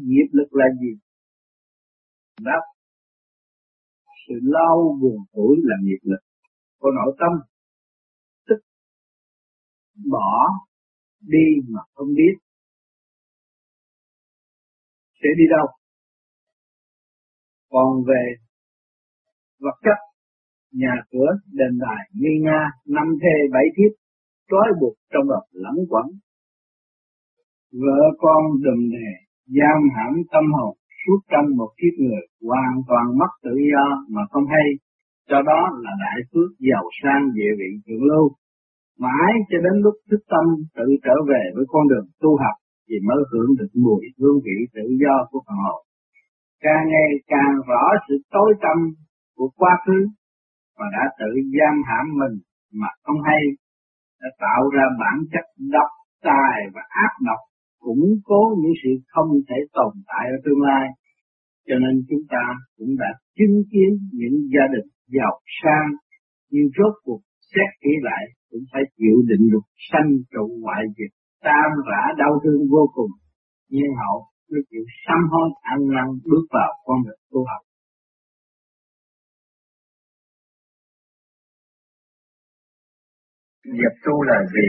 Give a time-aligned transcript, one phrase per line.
[0.00, 0.92] nghiệp lực là gì?
[2.40, 2.62] Đáp.
[4.28, 6.20] Sự lau buồn tuổi là nghiệp lực.
[6.78, 7.32] Của nội tâm.
[8.48, 8.60] Tức.
[10.10, 10.48] Bỏ
[11.20, 12.34] đi mà không biết.
[15.22, 15.66] Sẽ đi đâu?
[17.68, 18.34] Còn về
[19.58, 19.98] vật chất,
[20.70, 23.92] nhà cửa, đền đài, nghi nga, năm thê, bảy thiếp,
[24.50, 26.06] trói buộc trong đợt lẫn quẩn.
[27.72, 29.25] Vợ con đùm đề
[29.56, 34.22] giam hãm tâm hồn, suốt trong một kiếp người, hoàn toàn mất tự do mà
[34.30, 34.68] không hay.
[35.28, 38.26] Cho đó là đại phước giàu sang địa vị thượng lưu.
[38.98, 40.44] Mãi cho đến lúc thức tâm
[40.76, 42.56] tự trở về với con đường tu học,
[42.88, 45.82] thì mới hưởng được mùi hương vị tự do của phần hồn.
[46.64, 48.78] Càng ngày càng rõ sự tối tâm
[49.36, 49.98] của quá khứ
[50.78, 52.36] và đã tự giam hãm mình
[52.80, 53.42] mà không hay,
[54.20, 55.90] đã tạo ra bản chất độc
[56.22, 57.40] tài và ác độc
[57.86, 60.86] củng cố những sự không thể tồn tại ở tương lai.
[61.66, 62.44] Cho nên chúng ta
[62.76, 65.88] cũng đã chứng kiến những gia đình giàu sang,
[66.52, 67.20] nhưng rốt cuộc
[67.52, 71.14] xét kỹ lại cũng phải chịu định luật sanh trụ ngoại dịch
[71.46, 73.12] tam rã đau thương vô cùng.
[73.72, 74.18] Nhiên hậu
[74.50, 77.62] mới chịu sám hối ăn năn bước vào con đường tu học.
[83.64, 84.68] Nghiệp tu là gì?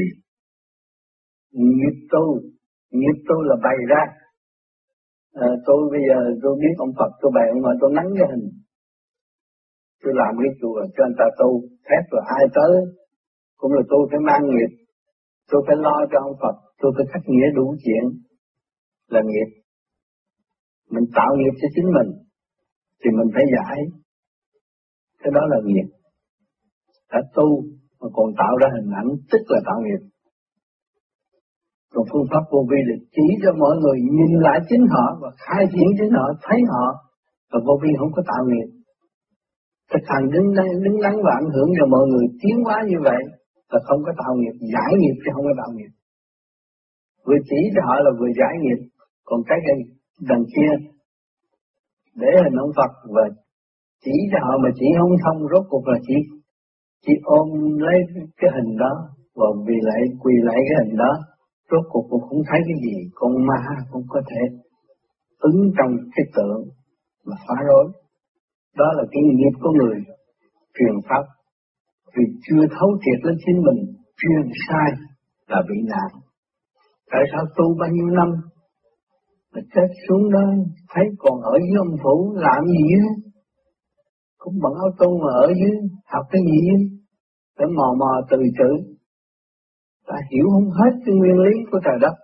[1.51, 2.56] Nghiệp tu
[2.91, 4.03] nghiệp tôi là bày ra
[5.45, 8.27] à, tôi bây giờ tôi biết ông Phật tôi bày ông mà tôi nắng cái
[8.31, 8.45] hình.
[10.01, 11.49] Tôi làm cái chùa cho anh ta tu
[11.87, 12.71] thét rồi ai tới
[13.57, 14.71] cũng là tôi phải mang nghiệp.
[15.51, 18.03] Tôi phải lo cho ông Phật tôi phải khắc nghĩa đủ chuyện
[19.13, 19.49] là nghiệp.
[20.93, 22.09] Mình tạo nghiệp cho chính mình
[23.01, 23.77] thì mình phải giải.
[25.21, 25.87] Cái đó là nghiệp.
[27.11, 27.47] Đã tu
[27.99, 30.01] mà còn tạo ra hình ảnh tức là tạo nghiệp
[31.93, 35.29] còn phương pháp vô vi là chỉ cho mọi người nhìn lại chính họ và
[35.45, 36.85] khai triển chính họ, thấy họ.
[37.51, 38.67] Và vô vi không có tạo nghiệp.
[39.91, 40.47] Thực hành đứng
[40.83, 43.21] đứng đắn và ảnh hưởng cho mọi người tiến hóa như vậy
[43.71, 45.91] là không có tạo nghiệp, giải nghiệp chứ không có tạo nghiệp.
[47.25, 48.79] Vừa chỉ cho họ là vừa giải nghiệp.
[49.25, 49.75] Còn cái cái
[50.29, 50.71] đằng kia,
[52.21, 53.23] để hình ông Phật và
[54.03, 56.15] chỉ cho họ mà chỉ không thông, rốt cuộc là chỉ
[57.05, 57.47] chỉ ôm
[57.77, 57.97] lấy
[58.37, 58.93] cái hình đó
[59.35, 61.11] và vì lại, quỳ lại cái hình đó
[61.71, 62.95] rốt cuộc cũng không thấy cái gì.
[63.15, 63.59] Con ma
[63.91, 64.41] cũng có thể
[65.39, 66.61] ứng trong cái tượng
[67.25, 67.91] mà phá rối.
[68.77, 69.97] Đó là cái nghiệp của người
[70.75, 71.23] truyền pháp.
[72.15, 73.79] Vì chưa thấu triệt lên chính mình
[74.17, 74.91] truyền sai
[75.47, 76.21] là bị nạn.
[77.11, 78.29] Tại sao tu bao nhiêu năm
[79.53, 80.45] mà chết xuống đó,
[80.89, 83.07] thấy còn ở dưới ông phủ làm gì á?
[84.37, 85.75] Cũng bằng áo tu mà ở dưới
[86.13, 86.77] học cái gì á?
[87.59, 88.96] Để mò mò từ chữ
[90.31, 92.15] hiểu không hết cái nguyên lý của trời đất.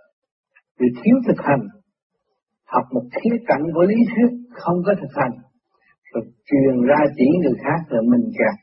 [0.79, 1.63] Vì thiếu thực hành,
[2.73, 4.29] học một khía cạnh của lý thuyết
[4.61, 5.35] không có thực hành,
[6.13, 8.55] rồi truyền ra chỉ người khác là mình kẹt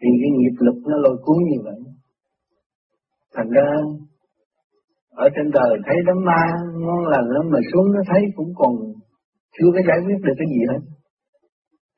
[0.00, 1.80] vì cái nghiệp lực nó lôi cuốn như vậy.
[3.34, 3.68] Thành ra,
[5.10, 6.42] ở trên đời thấy đám ma,
[6.84, 8.72] ngon lành lắm mà xuống nó thấy cũng còn
[9.58, 10.82] chưa có giải quyết được cái gì hết.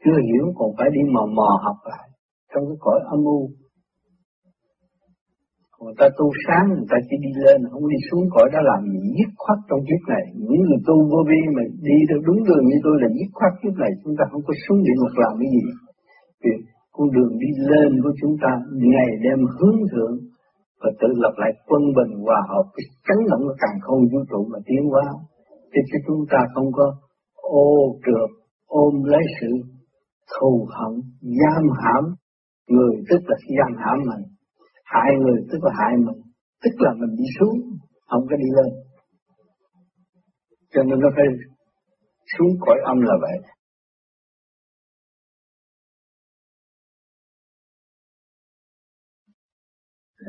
[0.05, 2.09] Chưa hiểu còn phải đi mò mò học lại
[2.55, 3.51] trong cái cõi âm u
[5.83, 8.25] người ta tu sáng, người ta chỉ đi lên, không đi xuống.
[8.35, 10.25] Cõi đó làm gì dứt khoát trong kiếp này.
[10.49, 13.53] Những người tu vô vi mà đi theo đúng đường như tôi là dứt khoát
[13.61, 15.65] kiếp này, chúng ta không có xuống địa ngục làm cái gì.
[16.43, 16.53] Vì
[16.95, 18.51] con đường đi lên của chúng ta
[18.93, 20.17] ngày đêm hướng thượng
[20.81, 22.67] và tự lập lại quân bình hòa hợp.
[22.75, 25.07] Cái chấn động của càng không vũ trụ mà tiến hóa.
[25.73, 26.87] Thì cho chúng ta không có
[27.67, 27.71] ô
[28.05, 28.31] trượt,
[28.85, 29.51] ôm lấy sự
[30.33, 30.93] thù hận,
[31.41, 32.05] giam hãm,
[32.75, 34.25] người tức là giam hãm mình
[34.93, 36.21] hại người tức là hại mình.
[36.63, 37.57] Tức là mình đi xuống
[38.09, 38.71] không có đi lên.
[40.73, 41.25] Cho nên nó phải
[42.33, 43.39] xuống cõi âm là vậy.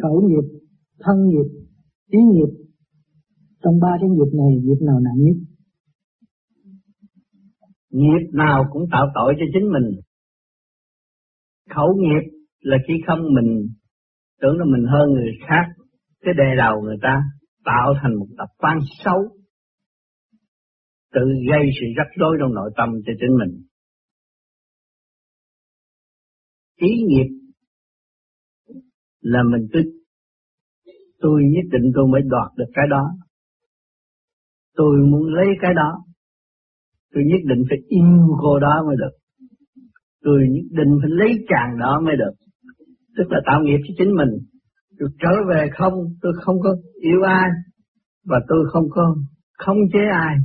[0.01, 0.59] Khẩu nghiệp
[0.99, 1.49] thân nghiệp
[2.07, 2.51] ý nghiệp.
[3.63, 5.37] Trong ba cái nghiệp này nghiệp nào nặng nhất?
[7.89, 10.01] Nghiệp nào cũng tạo tội cho chính mình.
[11.75, 13.78] Khẩu nghiệp là khi không mình
[14.41, 15.65] tưởng là mình hơn người khác,
[16.21, 17.24] cái đề đầu người ta
[17.65, 19.19] tạo thành một tập quan xấu,
[21.13, 23.62] tự gây sự rắc rối trong nội tâm cho chính mình.
[26.75, 27.30] Ý nghiệp
[29.21, 29.80] là mình cứ
[31.19, 33.03] tôi nhất định tôi mới đoạt được cái đó.
[34.75, 36.03] Tôi muốn lấy cái đó.
[37.13, 39.18] Tôi nhất định phải yêu cô đó mới được.
[40.21, 42.49] Tôi nhất định phải lấy chàng đó mới được
[43.19, 44.30] tức là tạo nghiệp cho chính mình.
[45.00, 47.50] Được trở về không tôi không có yêu ai
[48.25, 49.16] và tôi không có
[49.57, 50.36] không chế ai.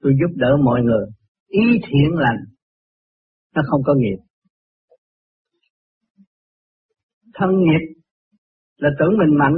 [0.00, 1.06] Tôi giúp đỡ mọi người,
[1.48, 2.36] ý thiện lành,
[3.54, 4.16] nó không có nghiệp.
[7.34, 7.94] Thân nghiệp
[8.76, 9.54] là tưởng mình mạnh,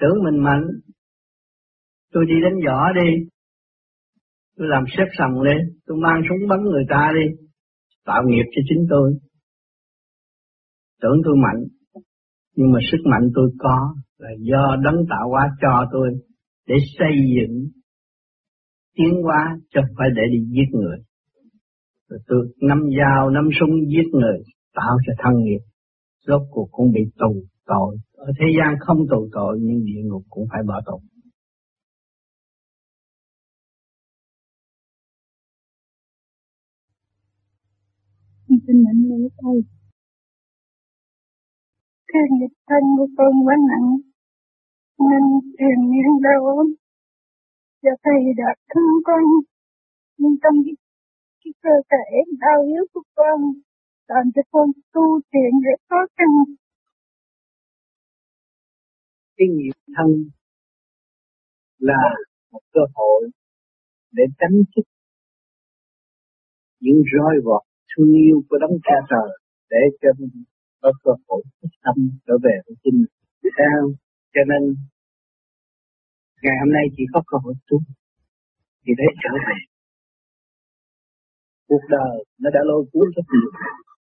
[0.00, 0.64] tưởng mình mạnh,
[2.12, 3.10] tôi đi đánh võ đi,
[4.56, 7.46] tôi làm xếp sầm đi, tôi mang súng bắn người ta đi,
[8.04, 9.12] tạo nghiệp cho chính tôi.
[11.06, 11.62] Tưởng tôi mạnh,
[12.56, 16.08] nhưng mà sức mạnh tôi có là do đấng tạo hóa cho tôi
[16.68, 17.54] để xây dựng
[18.96, 20.98] tiến hóa chứ không phải để đi giết người.
[22.08, 24.38] Rồi tôi nắm dao, nắm súng giết người,
[24.74, 25.60] tạo cho thân nghiệp.
[26.26, 27.96] Rốt cuộc cũng bị tù tội.
[28.12, 31.00] Ở thế gian không tù tội nhưng địa ngục cũng phải bỏ tù.
[38.48, 39.76] Xin nhận lễ thầy.
[42.08, 43.88] Cái nghiệp thân của con quá nặng,
[45.08, 45.22] nên
[45.58, 46.66] thiền miên đau ốm.
[47.82, 49.24] Và thầy đã thương con,
[50.18, 50.74] nhưng trong cái,
[51.44, 52.06] cái cơ thể
[52.40, 53.40] đau yếu của con,
[54.08, 56.54] làm cho con tu thiện rất khó khăn.
[59.36, 60.10] Cái nghiệp thân
[61.78, 62.02] là
[62.52, 63.30] một cơ hội
[64.12, 64.82] để tránh thức
[66.80, 69.38] những roi vọt thương yêu của đấng cha trời
[69.70, 70.08] để cho
[70.86, 71.96] có cơ hội thức tâm
[72.26, 73.14] trở về với chính mình.
[73.58, 73.82] Sao?
[74.34, 74.62] Cho nên
[76.44, 77.78] ngày hôm nay chỉ có cơ hội tu
[78.82, 79.58] thì để trở về.
[81.68, 83.50] Cuộc đời nó đã lôi cuốn rất nhiều,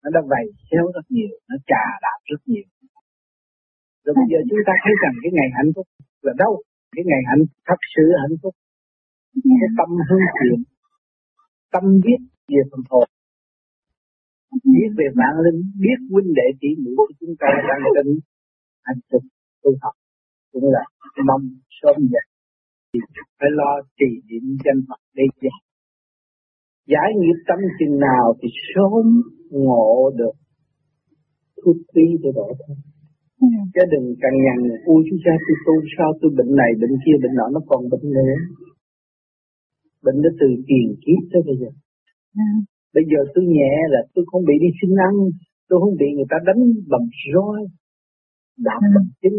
[0.03, 2.67] nó đã vầy xéo rất nhiều, nó trà đạp rất nhiều.
[4.03, 5.87] Rồi bây giờ chúng ta thấy rằng cái ngày hạnh phúc
[6.25, 6.53] là đâu?
[6.95, 8.53] Cái ngày hạnh thật sự hạnh phúc.
[9.43, 10.59] Cái tâm hương thiện,
[11.73, 12.19] tâm biết
[12.51, 13.07] về phần hồn,
[14.73, 18.07] biết về vạn linh, biết huynh đệ tỷ muội của chúng ta đang trên
[18.87, 19.27] hành trình
[19.63, 19.95] tu học.
[20.51, 20.83] Cũng là
[21.27, 21.43] mong
[21.79, 22.25] sớm dậy.
[22.93, 22.99] Thì
[23.39, 25.59] phải lo trì niệm danh Phật để giải
[26.93, 29.05] giải nghiệp tâm chừng nào thì sớm
[29.49, 30.35] ngộ được.
[31.61, 32.77] Thuốc tí để đổi thân
[33.41, 33.47] ừ.
[33.73, 37.17] chứ đừng càng nhằn ui chú cha tôi tu sao tôi bệnh này bệnh kia
[37.23, 38.35] bệnh nọ nó còn bệnh nữa.
[40.03, 41.69] Bệnh nó từ tiền kiếp tới bây giờ.
[42.43, 42.47] Ừ.
[42.95, 45.15] Bây giờ tôi nhẹ là tôi không bị đi xin ăn,
[45.69, 46.61] tôi không bị người ta đánh
[46.91, 47.59] bằng roi,
[48.67, 48.91] đạp ừ.
[48.95, 49.35] bằng chân.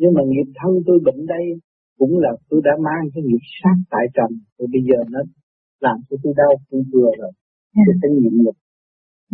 [0.00, 1.44] Nhưng mà nghiệp thân tôi bệnh đây
[1.98, 5.20] cũng là tôi đã mang cái nghiệp sát tại trần, rồi bây giờ nó
[5.84, 7.32] làm cho tôi đau cũng vừa rồi.
[7.86, 8.56] Tôi phải nhịn nhục.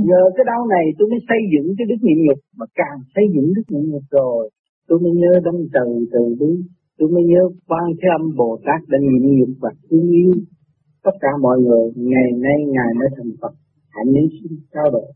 [0.09, 3.25] Nhờ cái đau này tôi mới xây dựng cái đức nhịn nhục, mà càng xây
[3.35, 4.51] dựng đức nhịn nhục rồi,
[4.89, 6.53] tôi mới nhớ đến từ từ bi,
[6.99, 10.33] tôi mới nhớ quan thế âm Bồ Tát đã nhịn nhục và thương yêu
[11.05, 13.55] tất cả mọi người ngày nay ngài mới thành Phật
[13.89, 15.07] hạnh lý sinh cao độ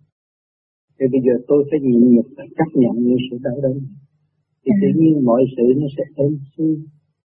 [0.96, 3.76] thì bây giờ tôi phải nhịn nhục và chấp nhận những sự đau đớn
[4.64, 4.98] thì tự ừ.
[4.98, 6.74] nhiên mọi sự nó sẽ êm xuôi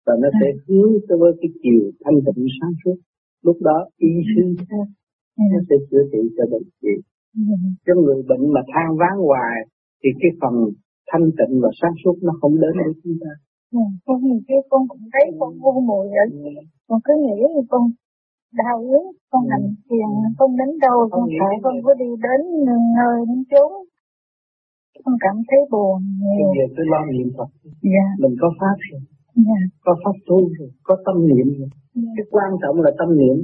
[0.06, 0.60] và nó sẽ ừ.
[0.68, 2.98] hướng tới với cái chiều thanh tịnh sáng suốt.
[3.46, 4.88] Lúc đó y sư khác
[5.52, 7.00] nó sẽ chữa trị cho bệnh viện
[7.86, 9.58] cho người bệnh mà than ván hoài
[10.04, 10.56] thì cái phần
[11.10, 13.32] thanh tịnh và sáng suốt nó không đến với chúng ta.
[14.06, 16.54] Con nhìn kia con cũng thấy con vô mùi rồi
[16.88, 17.84] con cứ nghĩ là con
[18.62, 19.50] đau yếu con ừ.
[19.52, 20.10] hành thiền
[20.40, 22.42] con đến đâu con sợ con có đi đến
[23.00, 23.72] nơi đến chốn.
[25.04, 26.48] Con cảm thấy buồn nhiều.
[26.48, 27.50] Bây giờ tôi lo niệm Phật.
[27.94, 28.08] Dạ.
[28.22, 29.02] mình có pháp rồi.
[29.48, 29.60] Dạ.
[29.86, 31.70] có pháp tu rồi có tâm niệm rồi.
[31.96, 32.12] Dạ.
[32.16, 33.38] cái quan trọng là tâm niệm.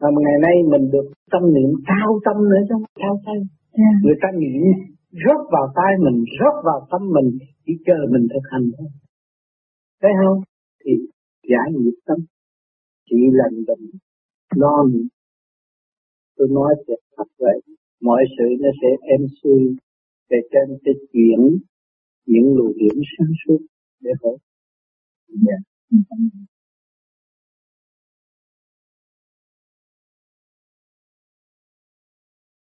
[0.00, 3.38] Mà ngày nay mình được tâm niệm cao tâm nữa chứ cao tay.
[3.80, 3.92] Dạ.
[4.04, 4.62] người ta niệm
[5.24, 7.28] rót vào tay mình rót vào tâm mình
[7.66, 8.88] chỉ chờ mình thực hành thôi.
[10.02, 10.38] Thấy không?
[10.84, 10.92] Thì
[11.50, 12.18] giải nghiệp tâm.
[13.10, 13.84] Chỉ lành bệnh
[14.56, 15.08] lo nghĩ
[16.36, 17.60] tôi nói thiệt thật vậy
[18.00, 19.76] mọi sự nó sẽ êm xuôi
[20.30, 21.40] để trên sẽ chuyển
[22.26, 23.58] những luồng điểm sáng suốt
[24.00, 24.36] để hỗ
[25.28, 25.58] dạ.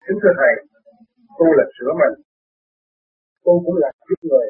[0.07, 0.53] Kính thưa Thầy,
[1.39, 2.15] tu là sửa mình,
[3.43, 4.47] tu cũng là giúp người.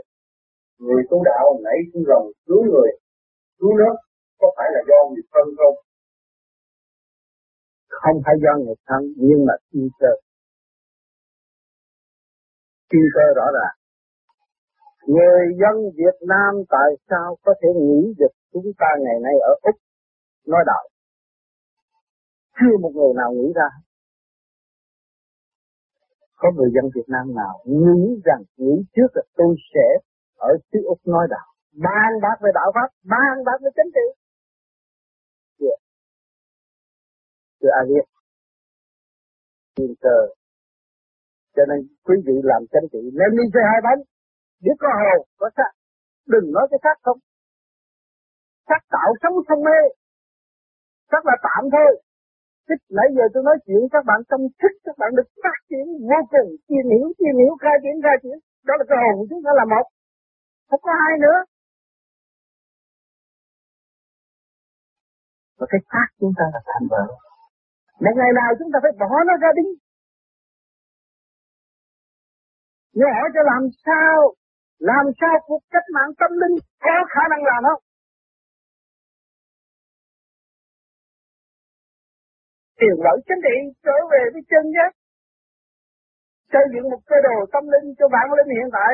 [0.80, 2.92] Người tu đạo nảy xuống lòng cứu người,
[3.60, 3.96] cứu nước,
[4.40, 5.87] có phải là do nghiệp thân không?
[7.90, 10.12] Không phải do nghiệp thân, nhưng mà thiên cơ.
[12.92, 13.76] Thiên cơ rõ ràng.
[15.08, 19.54] Người dân Việt Nam tại sao có thể nghĩ được chúng ta ngày nay ở
[19.62, 19.76] Úc?
[20.48, 20.88] Nói đạo
[22.60, 23.70] chưa một người nào nghĩ ra.
[26.36, 29.88] Có người dân Việt Nam nào nghĩ rằng, nghĩ trước là tôi sẽ
[30.38, 31.48] ở xứ Úc nói đạo
[31.86, 34.08] ban bác về đạo pháp, ban bác về chính trị.
[37.60, 38.06] Chưa A biết
[39.76, 40.20] thiên cờ
[41.58, 44.02] cho nên quý vị làm chánh trị nên đi chơi hai bánh,
[44.64, 45.72] biết có hồ có xác,
[46.34, 47.20] đừng nói cái xác không.
[48.68, 49.80] Xác tạo sống không mê,
[51.12, 51.92] xác là tạm thôi.
[52.68, 55.86] Thích nãy giờ tôi nói chuyện, các bạn tâm thức, các bạn được phát triển
[56.10, 58.38] vô cùng chiêm hiểu chiêm hiểu, khai triển khai triển.
[58.68, 59.86] Đó là cái hồn của chúng ta là một.
[60.70, 61.40] Không có hai nữa.
[65.58, 67.27] Và cái xác chúng ta là thành vợ
[68.04, 69.68] một ngày nào chúng ta phải bỏ nó ra đi.
[72.98, 74.16] Nhưng hỏi cho làm sao
[74.80, 77.82] làm sao cuộc cách mạng tâm linh có khả năng làm không?
[82.80, 84.92] Tiền lợi chính trị trở về với chân giác.
[86.52, 88.94] Xây dựng một cơ đồ tâm linh cho bạn linh hiện tại.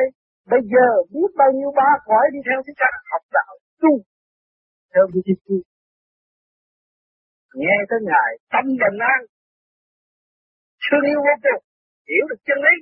[0.52, 3.92] Bây giờ biết bao nhiêu ba khỏi đi theo thích cách học đạo tu.
[4.94, 5.56] Theo đi tu
[7.60, 9.20] nghe tới ngài tâm bình an.
[10.84, 11.62] Thương yêu vô cùng,
[12.10, 12.74] hiểu được chân lý.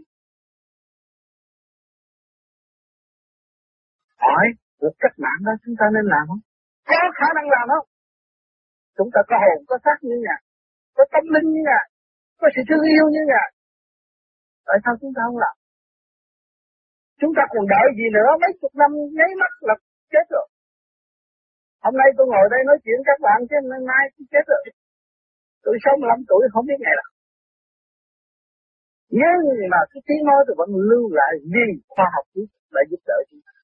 [4.24, 4.46] Hỏi
[4.80, 6.42] cuộc cách mạng đó chúng ta nên làm không?
[6.90, 7.86] Có khả năng làm không?
[8.96, 10.40] Chúng ta có hồn, có xác như ngài,
[10.96, 11.84] có tâm linh như ngài,
[12.40, 13.48] có sự thương yêu như ngài.
[14.66, 15.54] Tại sao chúng ta không làm?
[17.20, 19.74] Chúng ta còn đợi gì nữa, mấy chục năm nháy mắt là
[20.12, 20.46] chết rồi
[21.84, 23.56] hôm nay tôi ngồi đây nói chuyện các bạn, chứ
[23.90, 24.62] mai tôi chết rồi.
[25.64, 27.10] Tôi sống 65 tuổi, không biết ngày nào.
[29.20, 29.40] Nhưng
[29.72, 33.02] mà cái tiếng nói tôi vẫn lưu lại vì khoa học kỹ thuật đã giúp
[33.08, 33.56] đỡ chúng ta.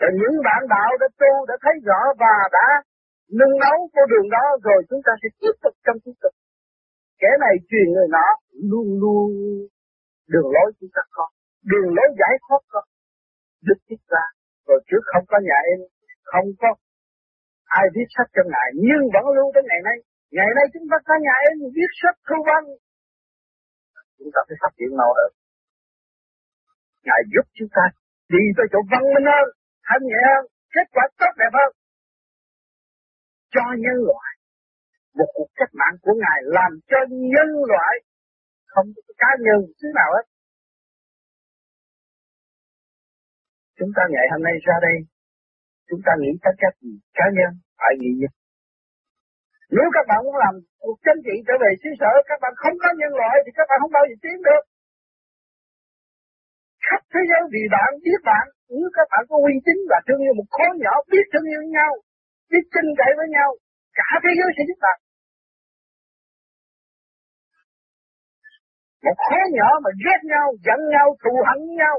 [0.00, 2.66] Và những bạn đạo đã tu, đã thấy rõ và đã
[3.38, 6.34] nâng nấu con đường đó rồi, chúng ta sẽ tiếp tục trong tiếp tục
[7.22, 8.28] kẻ này truyền người nọ,
[8.70, 9.28] luôn luôn
[10.32, 11.26] đường lối chúng ta có,
[11.70, 12.80] đường lối giải thoát có
[13.66, 14.24] đức thiết ra
[14.72, 15.80] rồi trước không có nhà em,
[16.30, 16.68] không có
[17.78, 19.96] ai viết sách cho ngài, nhưng vẫn lưu tới ngày nay.
[20.36, 22.62] Ngày nay chúng ta có nhà em, viết sách thu văn.
[24.18, 25.30] Chúng ta phải phát triển mau hơn
[27.06, 27.84] ngài giúp chúng ta
[28.34, 29.46] đi tới chỗ văn minh hơn,
[29.86, 31.70] thanh nhẹ hơn, kết quả tốt đẹp hơn.
[33.54, 34.30] Cho nhân loại
[35.18, 36.98] một cuộc cách mạng của ngài làm cho
[37.32, 37.94] nhân loại,
[38.72, 40.26] không có cá nhân thứ nào hết.
[43.82, 44.96] Chúng ta ngày hôm nay ra đây,
[45.88, 46.92] chúng ta nghĩ tất cả gì?
[47.18, 48.32] Cá nhân, phải nghĩ nhất
[49.76, 52.76] nếu các bạn muốn làm cuộc chính trị trở về xứ sở, các bạn không
[52.82, 54.62] có nhân loại thì các bạn không bao giờ tiến được.
[56.86, 58.46] Khắp thế giới vì bạn, biết bạn,
[58.76, 61.62] nếu các bạn có uy tín và thương yêu một khối nhỏ, biết thương yêu
[61.76, 61.92] nhau,
[62.50, 63.50] biết tin cậy với nhau,
[63.98, 64.98] cả thế giới sẽ biết bạn.
[69.06, 71.96] Một khối nhỏ mà ghét nhau, giận nhau, thù hận nhau,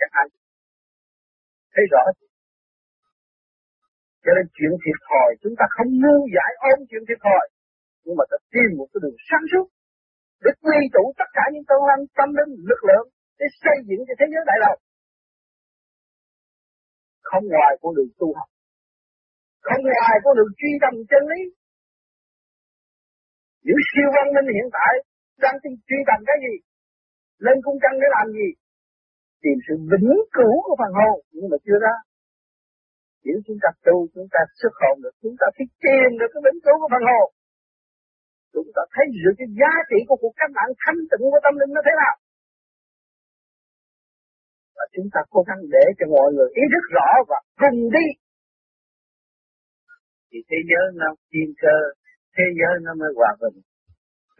[0.00, 0.26] các bạn
[1.78, 2.04] thấy rõ.
[4.24, 7.44] Cho nên chuyện thiệt thòi, chúng ta không ngu giải ôm chuyện thiệt thòi,
[8.04, 9.66] nhưng mà ta tìm một cái đường sáng suốt
[10.44, 13.06] để quy tụ tất cả những công năng tâm linh, lực lượng
[13.38, 14.80] để xây dựng cho thế giới đại đồng
[17.30, 18.48] không ngoài con đường tu học,
[19.66, 21.40] không ngoài con đường truy tầm chân lý.
[23.66, 24.92] Những siêu văn minh hiện tại
[25.44, 25.56] đang
[25.88, 26.54] truy tầm cái gì?
[27.44, 28.48] Lên cung trăng để làm gì?
[29.42, 31.96] Tìm sự vĩnh cửu của phần hồn nhưng mà chưa ra.
[33.24, 36.42] Nếu chúng ta tu, chúng ta xuất hồn được, chúng ta phải tìm được cái
[36.46, 37.28] vĩnh cửu của phần hồn
[38.58, 41.54] chúng ta thấy được cái giá trị của cuộc cách mạng thanh tịnh của tâm
[41.60, 42.14] linh nó thế nào.
[44.76, 48.06] Và chúng ta cố gắng để cho mọi người ý thức rõ và cùng đi.
[50.28, 51.76] Thì thế giới nó thiên cơ,
[52.36, 53.56] thế giới nó mới hòa bình.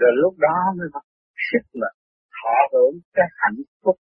[0.00, 1.00] Rồi lúc đó mới có
[1.48, 1.90] sức mà
[2.36, 3.96] thọ hưởng cái hạnh phúc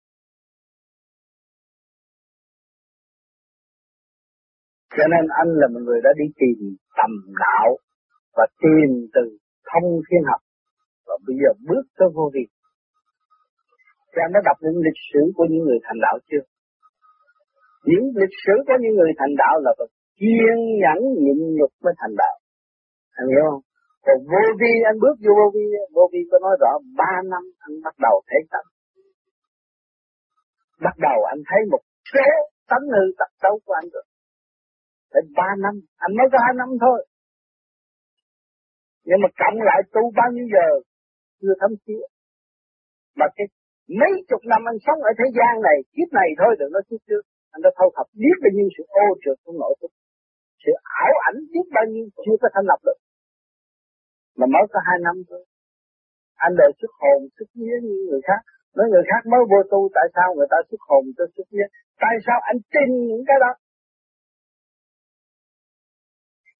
[4.94, 6.58] cho nên anh là một người đã đi tìm
[6.98, 7.10] tầm
[7.44, 7.68] đạo
[8.36, 9.22] và tìm từ
[9.70, 10.40] thông thiên học.
[11.06, 12.44] Và bây giờ bước tới vô vi.
[14.10, 16.44] Thì anh đã đọc những lịch sử của những người thành đạo chưa?
[17.88, 19.88] Những lịch sử của những người thành đạo là phải
[20.20, 22.36] kiên nhẫn nhịn nhục mới thành đạo.
[23.18, 23.62] Anh hiểu không?
[24.06, 25.64] Còn vô vi, anh bước vô vô vi
[25.96, 28.64] vô vi có nói rõ, ba năm anh bắt đầu thấy tâm
[30.84, 32.28] bắt đầu anh thấy một số
[32.70, 34.04] tánh hư tật xấu của anh rồi
[35.10, 35.74] phải ba năm.
[36.04, 36.98] Anh mới có hai năm thôi.
[39.08, 40.66] Nhưng mà cộng lại tu bao nhiêu giờ,
[41.40, 42.02] chưa thấm thía
[43.18, 43.46] mà cái
[44.00, 47.00] mấy chục năm anh sống ở thế gian này, kiếp này thôi, đừng nói kiếp
[47.08, 47.22] trước.
[47.54, 49.90] Anh đã thâu thập biết bao nhiêu sự ô trượt trong nội thức
[50.66, 50.72] sự
[51.04, 52.98] ảo ảnh biết bao nhiêu chưa có thành lập được.
[54.38, 55.42] Mà mới có hai năm thôi.
[56.46, 58.40] Anh đời xuất hồn, xuất vía như người khác.
[58.76, 61.66] Nói người khác mới vô tu, tại sao người ta xuất hồn tôi xuất vía
[62.02, 63.52] tại sao anh tin những cái đó?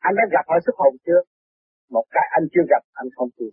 [0.07, 1.21] Anh đã gặp họ xuất hồn chưa?
[1.95, 3.51] Một cái anh chưa gặp, anh không tin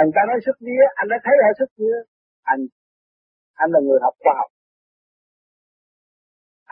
[0.00, 1.98] anh ta nói xuất vía, anh đã thấy họ xuất vía.
[2.52, 2.60] Anh
[3.62, 4.50] anh là người học khoa học.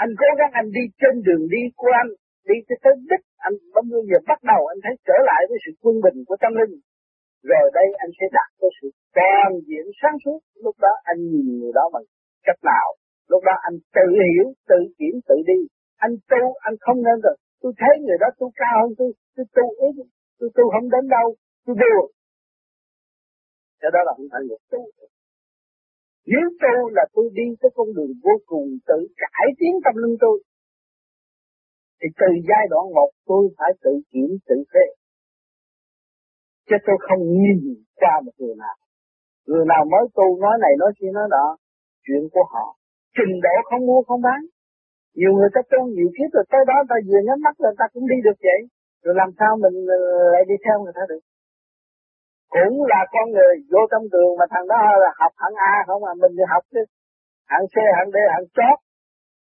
[0.02, 2.10] Anh cố gắng anh đi trên đường đi của anh,
[2.48, 5.58] đi tới tới đích anh bao nhiêu giờ bắt đầu anh thấy trở lại với
[5.64, 6.74] sự quân bình của tâm linh.
[7.50, 10.38] Rồi đây anh sẽ đạt tới sự toàn diện sáng suốt.
[10.64, 12.06] Lúc đó anh nhìn người đó bằng
[12.46, 12.88] cách nào?
[13.30, 15.58] Lúc đó anh tự hiểu, tự kiểm, tự đi.
[16.06, 19.46] Anh tu, anh không nên rồi tôi thấy người đó tu cao hơn tôi tôi
[19.56, 19.94] tu ít
[20.38, 21.28] tôi tu không đến đâu,
[21.64, 22.06] tôi buồn.
[23.80, 24.82] Cái đó là không phải người tu.
[26.32, 30.16] Nếu tu là tôi đi tới con đường vô cùng tự cải tiến tâm linh
[30.20, 30.36] tôi,
[31.98, 34.84] thì từ giai đoạn một tôi phải tự kiểm, tự phê.
[36.68, 37.60] Chứ tôi không nhìn
[38.00, 38.76] qua một người nào.
[39.46, 41.56] Người nào mới tu nói này nói kia nói đó
[42.04, 42.66] chuyện của họ,
[43.16, 44.40] trình độ không mua không bán
[45.18, 47.86] nhiều người ta tu nhiều kiếp rồi tới đó ta vừa nhắm mắt lên ta
[47.92, 48.60] cũng đi được vậy.
[49.04, 50.00] Rồi làm sao mình ờ,
[50.32, 51.22] lại đi theo người ta được?
[52.54, 56.04] Cũng là con người vô trong trường mà thằng đó là học hạng A không
[56.10, 56.82] à mình đi học chứ.
[57.52, 58.78] Hạng C hạng D hạng chót.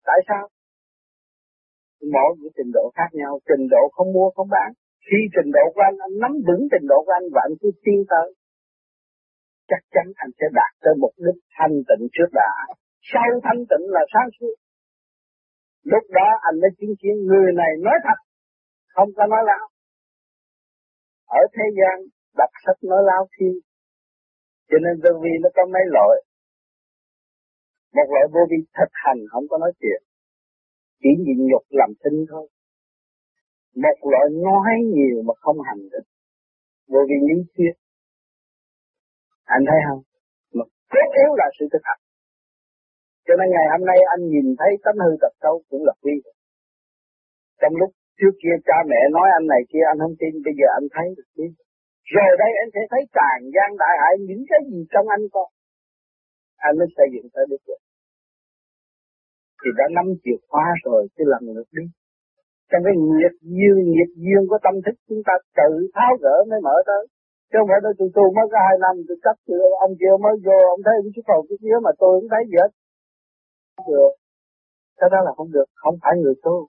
[0.08, 0.44] Tại sao?
[2.14, 3.32] Mỗi cái trình độ khác nhau.
[3.48, 4.68] Trình độ không mua không bán.
[5.06, 7.68] Khi trình độ của anh, anh nắm vững trình độ của anh và anh cứ
[7.84, 8.28] tiến tới.
[9.70, 12.52] Chắc chắn anh sẽ đạt tới mục đích thanh tịnh trước đã.
[13.12, 14.54] Sau thanh tịnh là sáng suốt
[15.92, 18.18] lúc đó anh mới chứng kiến người này nói thật,
[18.94, 19.64] không có nói láo.
[21.40, 21.96] Ở thế gian,
[22.38, 23.54] đọc sách nói láo thiên
[24.68, 26.16] cho nên vô vi nó có mấy loại
[27.96, 30.00] một loại vô vi thực hành, không có nói chuyện.
[31.00, 32.48] Chỉ nhịn nhục làm thinh thôi.
[33.84, 36.06] Một loại nói nhiều mà không hành được.
[36.88, 37.74] Vô vi lý thuyết.
[39.44, 40.02] Anh thấy không?
[40.56, 42.00] Mà cốt yếu là sự thực hành
[43.26, 46.14] cho nên ngày hôm nay anh nhìn thấy tánh hư tật xấu cũng là quy
[47.60, 50.66] trong lúc trước kia cha mẹ nói anh này kia, anh không tin, bây giờ
[50.78, 51.52] anh thấy được biết
[52.14, 55.44] rồi đây anh sẽ thấy tràn gian đại hại, những cái gì trong anh có.
[56.66, 57.62] Anh mới xây dựng tới được
[59.60, 61.84] thì đã nắm chìa khóa rồi, chứ lần lượt đi.
[62.70, 66.60] Trong cái nghiệp duyên nghiệp duyên của tâm thức, chúng ta tự tháo gỡ mới
[66.66, 67.02] mở tới.
[67.48, 70.14] Chứ không phải nói, tôi tu mới có hai năm, tôi chấp từ ông kia
[70.24, 72.70] mới vô, ông thấy cái chút phòng chút kia mà tôi không thấy gì hết
[73.76, 74.12] không được.
[74.98, 76.68] Cái đó là không được, không phải người tu.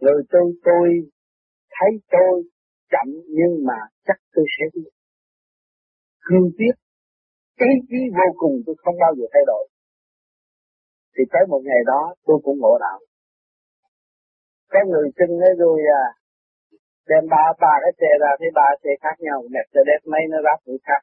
[0.00, 0.88] Người tu tôi
[1.74, 2.42] thấy tôi
[2.92, 4.90] chậm nhưng mà chắc tôi sẽ biết
[6.26, 6.74] cương quyết,
[7.68, 9.64] ý chí vô cùng tôi không bao giờ thay đổi.
[11.14, 12.98] Thì tới một ngày đó tôi cũng ngộ đạo.
[14.72, 16.04] Có người xin nói rồi à
[17.10, 20.58] đem ba ba cái xe ra thấy ba xe khác nhau Mercedes mấy nó ráp
[20.64, 21.02] cũng khác.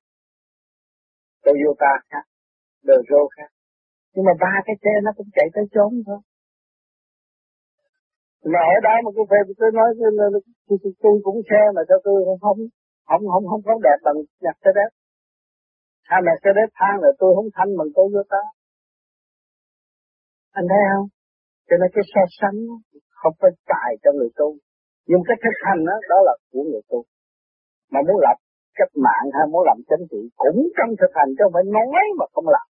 [1.44, 2.26] Toyota khác,
[2.88, 3.50] Peugeot khác
[4.14, 6.20] nhưng mà ba cái xe nó cũng chạy tới chốn thôi.
[8.52, 9.90] Mà ở đó mà cứ về tôi nói
[10.68, 12.60] tôi, tôi cũng xe mà cho tôi không không
[13.10, 14.92] không không không có đẹp bằng Mercedes
[16.10, 18.42] hai Mercedes thang là tôi không thanh bằng tôi với ta
[20.58, 21.08] anh thấy không?
[21.68, 22.60] Cho nên cái so sánh
[23.20, 24.50] không phải tài cho người tu.
[25.10, 27.00] Nhưng cái thực hành đó, đó là của người tu.
[27.92, 28.38] Mà muốn lập
[28.78, 32.04] cách mạng hay muốn làm chính trị cũng trong thực hành chứ không phải nói
[32.20, 32.68] mà không làm.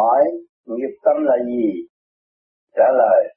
[0.00, 0.24] Hỏi,
[0.66, 1.66] nghiệp tâm là gì?
[2.76, 3.34] Trả lời,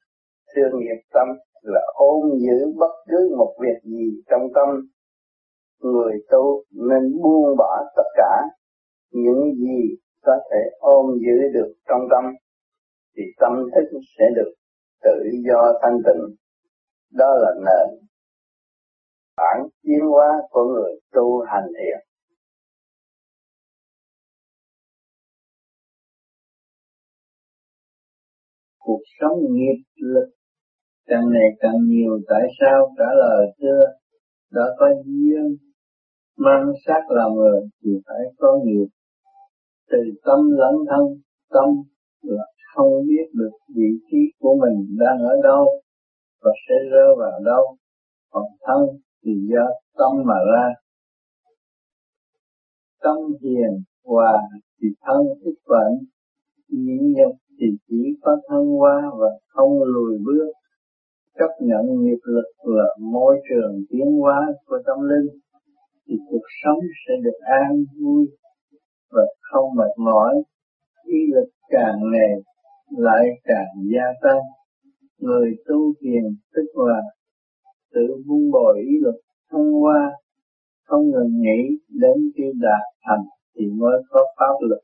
[0.56, 1.28] thưa nghiệp tâm
[1.62, 4.70] là ôm giữ bất cứ một việc gì trong tâm.
[5.82, 8.42] Người tu nên buông bỏ tất cả
[9.12, 9.96] những gì
[10.26, 12.24] có thể ôm giữ được trong tâm,
[13.18, 14.54] thì tâm thức sẽ được
[15.04, 16.36] tự do thanh tịnh.
[17.12, 18.00] Đó là nền
[19.38, 22.13] bản tiến hóa của người tu hành thiện
[28.84, 30.30] cuộc sống nghiệp lực.
[31.08, 32.94] Càng ngày càng nhiều, tại sao?
[32.98, 33.82] Trả lời chưa?
[34.52, 35.58] Đã có duyên.
[36.38, 38.88] Mang xác làm người thì phải có nghiệp.
[39.90, 41.06] Từ tâm lẫn thân,
[41.50, 41.70] tâm
[42.22, 42.44] là
[42.74, 45.66] không biết được vị trí của mình đang ở đâu
[46.42, 47.78] và sẽ rơi vào đâu.
[48.32, 48.82] Còn thân
[49.26, 49.66] thì do
[49.98, 50.68] tâm mà ra.
[53.02, 54.40] Tâm hiền, hòa
[54.82, 56.08] thì thân ít bệnh.
[56.70, 60.52] Nhịn nhục thì chỉ có thân hoa và không lùi bước.
[61.40, 65.40] Chấp nhận nghiệp lực là môi trường tiến hóa của tâm linh
[66.08, 68.28] thì cuộc sống sẽ được an vui
[69.12, 70.36] và không mệt mỏi,
[71.06, 72.34] ý lực càng ngày
[72.98, 74.42] lại càng gia tăng.
[75.20, 76.24] Người tu thiền
[76.56, 77.02] tức là
[77.94, 79.20] tự buông bồi ý lực
[79.52, 80.12] thông qua,
[80.88, 84.80] không ngừng nghĩ đến khi đạt thành thì mới có pháp lực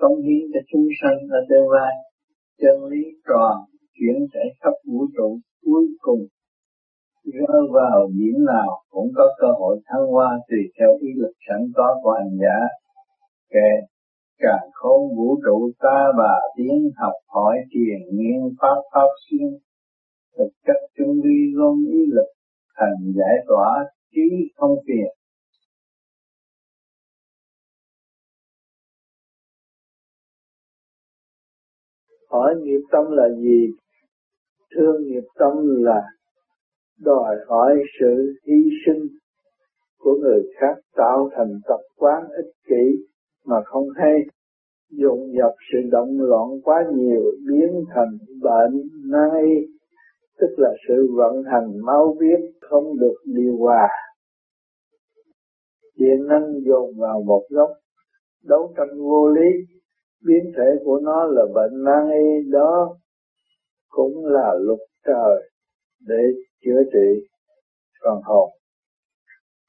[0.00, 1.94] cống hiến cho chúng sanh là tương lai.
[2.60, 3.56] Chân lý tròn
[3.96, 6.22] chuyển chạy khắp vũ trụ cuối cùng
[7.24, 11.60] rơi vào diễn nào cũng có cơ hội thăng hoa tùy theo ý lực sẵn
[11.76, 12.58] có của hành giả.
[13.50, 13.70] Kệ
[14.38, 19.48] càng khôn vũ trụ ta bà tiến học hỏi thiền nghiên pháp pháp xuyên
[20.38, 22.30] thực chất chung vi gom ý lực
[22.76, 25.10] thành giải tỏa trí không phiền
[32.32, 33.66] hỏi nghiệp tâm là gì?
[34.74, 35.52] Thương nghiệp tâm
[35.84, 36.02] là
[37.00, 39.06] đòi hỏi sự hy sinh
[39.98, 43.04] của người khác tạo thành tập quán ích kỷ
[43.46, 44.16] mà không hay.
[44.90, 49.44] Dụng dập sự động loạn quá nhiều biến thành bệnh nay
[50.42, 53.88] tức là sự vận hành máu huyết không được điều hòa.
[55.96, 57.70] Điện năng dồn vào một góc,
[58.44, 59.48] đấu tranh vô lý
[60.26, 62.96] biến thể của nó là bệnh nan y đó
[63.88, 65.50] cũng là luật trời
[66.06, 66.22] để
[66.64, 67.26] chữa trị.
[68.00, 68.50] Còn hồn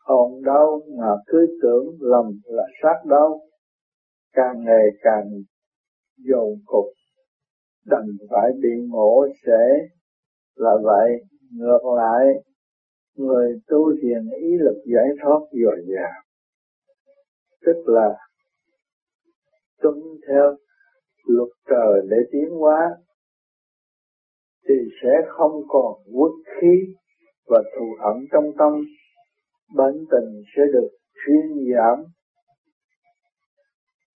[0.05, 3.41] hồn đau mà cứ tưởng lầm là sát đau,
[4.33, 5.29] càng ngày càng
[6.17, 6.85] dồn cục,
[7.85, 9.87] đành phải bị ngộ sẽ
[10.55, 11.11] là vậy.
[11.51, 12.25] Ngược lại,
[13.15, 16.21] người tu thiền ý lực giải thoát dồi dào,
[17.65, 18.15] tức là
[19.83, 19.95] tuân
[20.27, 20.55] theo
[21.27, 22.89] luật trời để tiến hóa,
[24.67, 26.93] thì sẽ không còn quốc khí
[27.47, 28.73] và thù hận trong tâm.
[29.75, 30.89] Bệnh tình sẽ được
[31.25, 32.05] thuyên giảm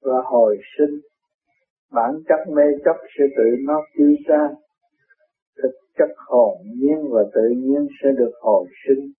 [0.01, 0.99] và hồi sinh.
[1.91, 4.49] Bản chất mê chấp sẽ tự nó tiêu ra.
[5.63, 9.11] Thực chất hồn nhiên và tự nhiên sẽ được hồi sinh.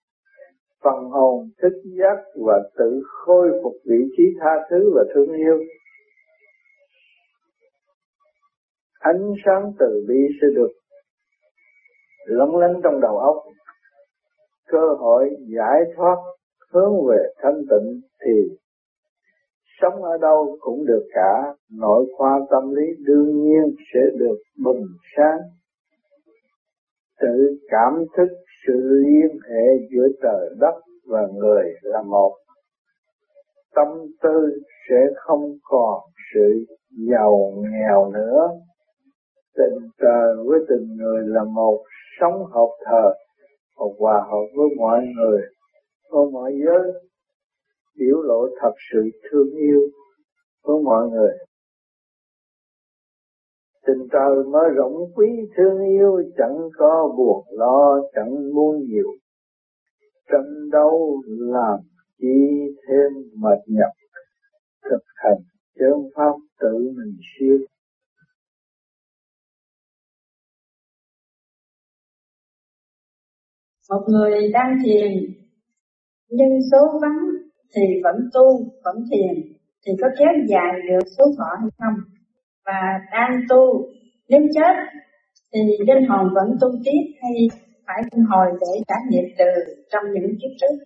[0.84, 5.58] Phần hồn thức giác và tự khôi phục vị trí tha thứ và thương yêu.
[8.98, 10.70] Ánh sáng từ bi sẽ được
[12.26, 13.36] lóng lánh trong đầu óc.
[14.66, 16.16] Cơ hội giải thoát,
[16.72, 18.56] hướng về thanh tịnh thì
[19.80, 21.54] sống ở đâu cũng được cả.
[21.70, 25.38] Nội khoa tâm lý đương nhiên sẽ được bừng sáng.
[27.20, 28.28] Tự cảm thức
[28.66, 30.74] sự liên hệ giữa trời đất
[31.06, 32.36] và người là một.
[33.74, 33.88] Tâm
[34.22, 36.00] tư sẽ không còn
[36.34, 36.64] sự
[37.10, 38.48] giàu nghèo nữa
[39.58, 41.82] tình trời với tình người là một
[42.20, 43.14] sống hợp thờ,
[43.76, 45.42] một hòa hợp với mọi người,
[46.10, 46.92] với mọi giới,
[47.98, 49.80] biểu lộ thật sự thương yêu
[50.64, 51.32] với mọi người.
[53.86, 59.10] Tình trời mới rộng quý thương yêu, chẳng có buồn lo, chẳng muốn nhiều.
[60.32, 61.80] Tranh đấu làm
[62.18, 62.38] chi
[62.88, 63.92] thêm mệt nhọc,
[64.90, 65.38] thực hành
[65.78, 67.58] chân pháp tự mình siêu.
[73.88, 75.12] Một người đang thiền,
[76.28, 77.18] nhưng số vắng
[77.74, 78.44] thì vẫn tu,
[78.84, 79.52] vẫn thiền,
[79.86, 81.94] thì có kéo dài được số thọ hay không?
[82.66, 82.80] Và
[83.12, 83.88] đang tu,
[84.28, 84.74] nếu chết
[85.52, 87.32] thì linh hồn vẫn tu tiếp hay
[87.86, 89.44] phải luân hồi để trả nghiệp từ
[89.92, 90.84] trong những kiếp trước?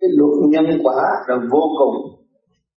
[0.00, 2.22] Cái luật nhân quả là vô cùng.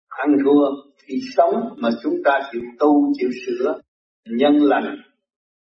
[0.07, 0.65] Ăn thua
[0.97, 3.79] khi sống mà chúng ta chịu tu, chịu sửa,
[4.37, 4.95] nhân lành,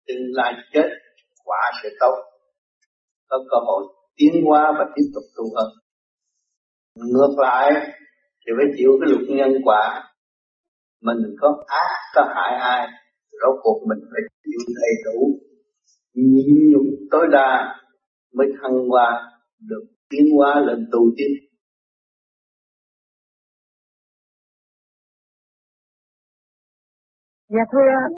[0.07, 0.89] tương lai chết,
[1.45, 2.34] quả sẽ tốt
[3.29, 3.83] có cơ hội
[4.15, 5.69] tiến hóa và tiếp tục tu hơn.
[6.95, 7.71] Ngược lại
[8.41, 10.03] thì phải chịu cái luật nhân quả.
[11.01, 12.87] Mình có ác có hại ai
[13.41, 15.39] rốt cuộc mình phải chịu đầy đủ.
[16.13, 17.75] Nhịn nhục tối đa
[18.33, 21.31] mới thăng hoa được tiến hóa lên tu tiên.
[27.49, 28.15] Dạ thưa,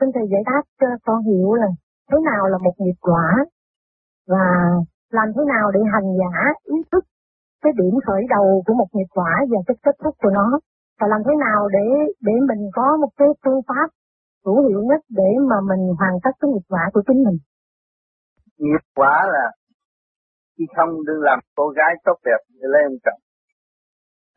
[0.00, 1.66] xin thầy giải đáp cho con hiểu là
[2.10, 3.44] thế nào là một nghiệp quả?
[4.32, 4.46] Và
[5.10, 7.04] làm thế nào để hành giả ý thức
[7.62, 10.48] cái điểm khởi đầu của một nghiệp quả và cái kết thúc của nó
[11.00, 11.86] và làm thế nào để
[12.20, 13.88] để mình có một cái phương pháp
[14.44, 17.38] hữu hiệu nhất để mà mình hoàn tất cái nghiệp quả của chính mình.
[18.58, 19.46] Nghiệp quả là
[20.58, 23.20] khi không đừng làm cô gái tốt đẹp để lấy ông chồng.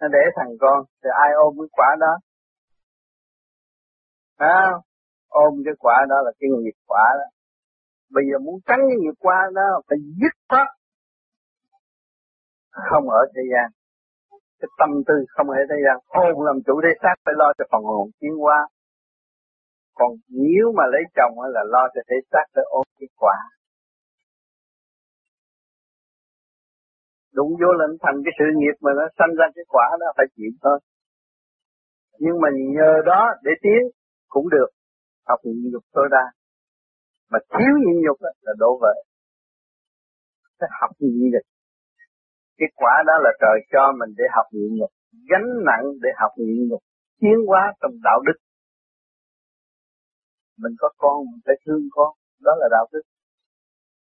[0.01, 2.13] Nó để thằng con thì ai ôm cái quả đó?
[4.38, 4.71] À,
[5.27, 7.32] ôm cái quả đó là cái nghiệp quả đó.
[8.15, 10.67] Bây giờ muốn tránh cái nghiệp qua đó, phải dứt khoát.
[12.89, 13.67] Không ở thế gian.
[14.60, 15.97] Cái tâm tư không ở thế gian.
[16.15, 18.67] Hồn làm chủ thế xác phải lo cho phần hồn tiến hóa.
[19.93, 23.38] Còn nếu mà lấy chồng là lo cho thể xác để ôm cái quả.
[27.34, 30.26] Đụng vô lệnh thành cái sự nghiệp mà nó sanh ra cái quả đó, phải
[30.36, 30.80] chịu thôi.
[32.19, 33.82] Nhưng mà nhờ đó để tiến
[34.28, 34.67] cũng được.
[35.28, 36.26] Học nhịn nhục tối đa
[37.33, 38.93] mà thiếu nhịn nhục là đổ vỡ
[40.63, 41.45] cái học nhịn nhục.
[42.57, 44.91] Cái quả đó là trời cho mình để học nhịn nhục,
[45.29, 46.81] gánh nặng để học nhịn nhục,
[47.21, 48.37] tiến hóa trong đạo đức.
[50.61, 52.11] Mình có con, mình phải thương con,
[52.45, 53.03] đó là đạo đức.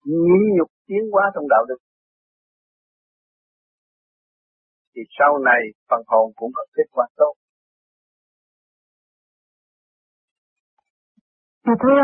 [0.06, 1.80] Nhịn nhục, tiến hóa trong đạo đức.
[4.96, 7.34] Thì sau này phần hồn cũng có kết quả tốt
[11.68, 12.00] Mà thưa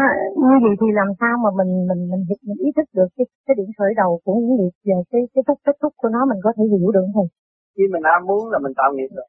[0.46, 3.54] như vậy thì làm sao mà mình mình mình, mình ý thức được cái cái
[3.58, 6.40] điểm khởi đầu của những nghiệp về cái cái thúc kết thúc của nó mình
[6.46, 7.30] có thể hiểu được không?
[7.76, 9.28] Khi mình ham muốn là mình tạo nghiệp rồi.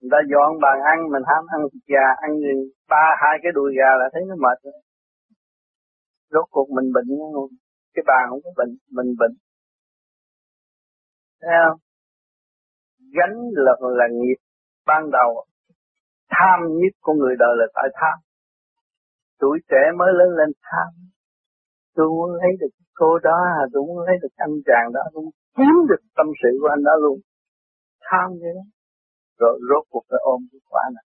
[0.00, 2.30] Người ta dọn bàn ăn mình ham ăn thịt gà, ăn
[2.92, 4.74] ba hai cái đùi gà là thấy nó mệt rồi.
[6.32, 7.10] Rốt cuộc mình bệnh
[7.94, 9.34] cái bàn không có bệnh, mình bệnh.
[11.40, 11.78] Thấy không?
[13.16, 14.40] Gánh là là nghiệp
[14.86, 15.30] ban đầu
[16.34, 18.18] tham nhất của người đời là tại tham
[19.42, 20.90] tuổi trẻ mới lớn lên tham
[21.96, 23.38] tôi muốn lấy được cô đó,
[23.72, 26.82] tôi muốn lấy được anh chàng đó, tôi muốn kiếm được tâm sự của anh
[26.88, 27.18] đó luôn.
[28.08, 28.64] Tham như đó
[29.40, 31.04] rồi rốt cuộc phải ôm cái quả này.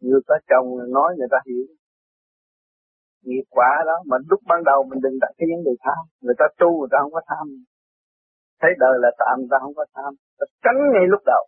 [0.00, 0.66] Như ta chồng
[0.96, 1.66] nói, người ta hiểu.
[3.22, 6.34] Nghiệp quả đó, mà lúc ban đầu mình đừng đặt cái vấn đề tham người
[6.38, 7.46] ta tu, người ta không có tham
[8.60, 11.44] thấy đời là tạm, người ta không có tham ta tránh ngay lúc đầu.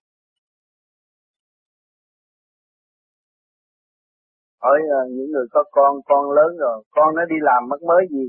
[4.64, 8.02] Hỏi uh, những người có con con lớn rồi con nó đi làm mất mới
[8.10, 8.26] gì?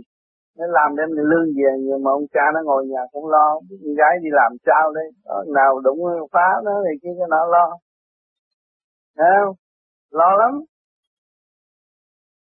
[0.58, 3.48] Nó làm đem lương về nhưng mà ông cha nó ngồi nhà cũng lo
[3.84, 6.00] con gái đi làm sao đấy đó, nào đụng
[6.34, 7.67] phá nó thì kia cái nó lo.
[9.17, 9.56] Thấy không?
[10.12, 10.54] Lo lắm.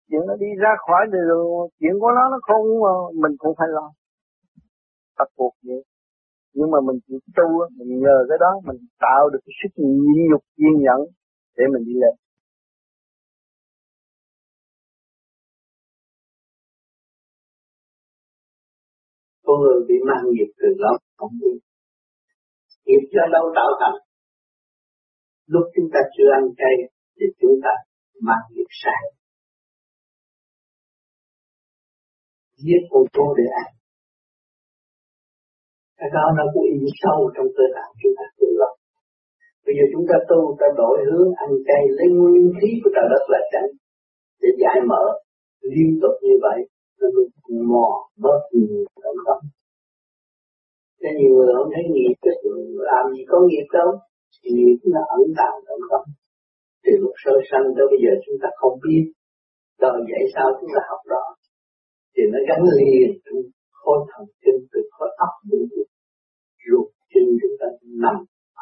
[0.10, 1.48] Chuyện nó đi ra khỏi đường
[1.80, 2.66] chuyện của nó nó không
[3.22, 3.92] mình cũng phải lo.
[5.18, 5.84] Bắt buộc vậy.
[6.54, 10.30] Nhưng mà mình chỉ tu mình nhờ cái đó mình tạo được cái sức nhịn
[10.32, 11.00] nhục kiên nhẫn
[11.58, 12.16] để mình đi lên.
[19.50, 21.58] Con người bị mang nghiệp từ lâu, không biết.
[22.86, 23.98] Nghiệp do đâu tạo thành?
[25.54, 26.76] Lúc chúng ta chưa ăn chay
[27.18, 27.74] thì chúng ta
[28.28, 29.02] mang nghiệp sai.
[32.64, 33.70] Giết con cô để ăn.
[35.98, 38.74] Cái đó nó cũng in sâu trong cơ thể chúng ta từ lâu.
[39.66, 43.08] Bây giờ chúng ta tu, ta đổi hướng ăn chay, lấy nguyên khí của trời
[43.14, 43.70] đất là tránh.
[44.42, 45.04] Để giải mở
[45.74, 46.60] liên tục như vậy
[47.00, 47.30] nó được
[47.72, 47.90] mò
[48.24, 49.40] bớt nhiều động tâm
[51.02, 52.16] nên nhiều người không thấy nghiệp
[52.90, 53.90] làm gì có nghiệp đâu
[54.44, 56.04] nghiệp nó ẩn tàng động tâm
[56.84, 59.04] từ lúc sơ sanh tới bây giờ chúng ta không biết
[59.84, 61.24] đời vậy sao chúng ta học đó
[62.14, 63.42] thì nó gắn liền trong
[63.80, 65.64] khối thần kinh từ khối óc đến
[66.66, 67.68] ruột chân chúng ta
[68.04, 68.16] nằm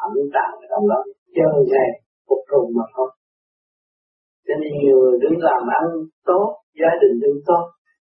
[0.06, 0.98] ẩn tàng trong đó
[1.36, 1.90] chân ngày
[2.26, 3.10] phục tùng mà thôi
[4.46, 5.86] cho nên nhiều người đứng làm ăn
[6.28, 6.46] tốt,
[6.80, 7.64] gia đình đứng tốt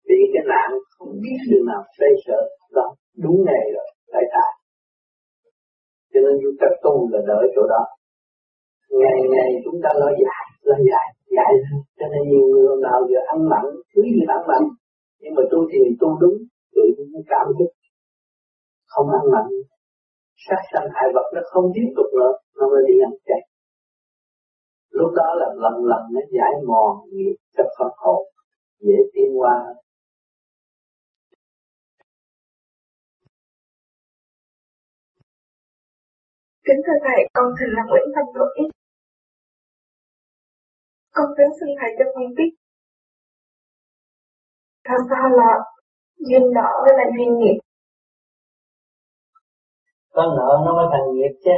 [0.08, 2.40] bị cái nạn không biết đường nào xoay sở,
[2.76, 2.86] đó,
[3.24, 4.52] đúng ngày rồi tại tại
[6.12, 7.82] cho nên chúng ta tu là đỡ chỗ đó.
[9.00, 11.52] Ngày ngày chúng ta lo dạy lo dạy dạy
[11.98, 14.62] cho nên nhiều người nào giờ ăn mặn cứ gì ăn mặn,
[15.20, 16.36] nhưng mà tu thì tu đúng,
[16.74, 17.70] tự nhiên cảm thức.
[18.92, 19.46] Không ăn mặn,
[20.44, 23.42] sát sanh hại vật nó không tiếp tục nữa, nó mới đi ăn chay.
[24.90, 28.22] Lúc đó là lần lần nó giải mòn nghiệp cho Phật hồn
[28.80, 29.54] dễ tiến qua
[36.68, 38.70] Kính thưa Thầy, con thành là Nguyễn văn Tuấn.
[41.16, 42.52] Con kính xin Thầy cho con biết
[44.84, 45.52] Thật sao là
[46.28, 47.58] duyên nợ với là duyên nghiệp.
[50.14, 51.56] Có nợ nó mới thành nghiệp chứ.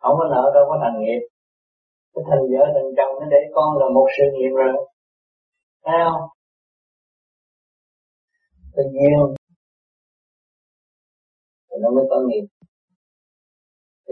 [0.00, 1.22] Không có nợ đâu có thành nghiệp.
[2.12, 4.72] Cái thành vợ thành chồng nó để con là một sự nghiệp rồi.
[5.84, 6.20] Thấy không?
[8.76, 9.12] Tự nhiên
[11.68, 12.46] thì nó mới có nghiệp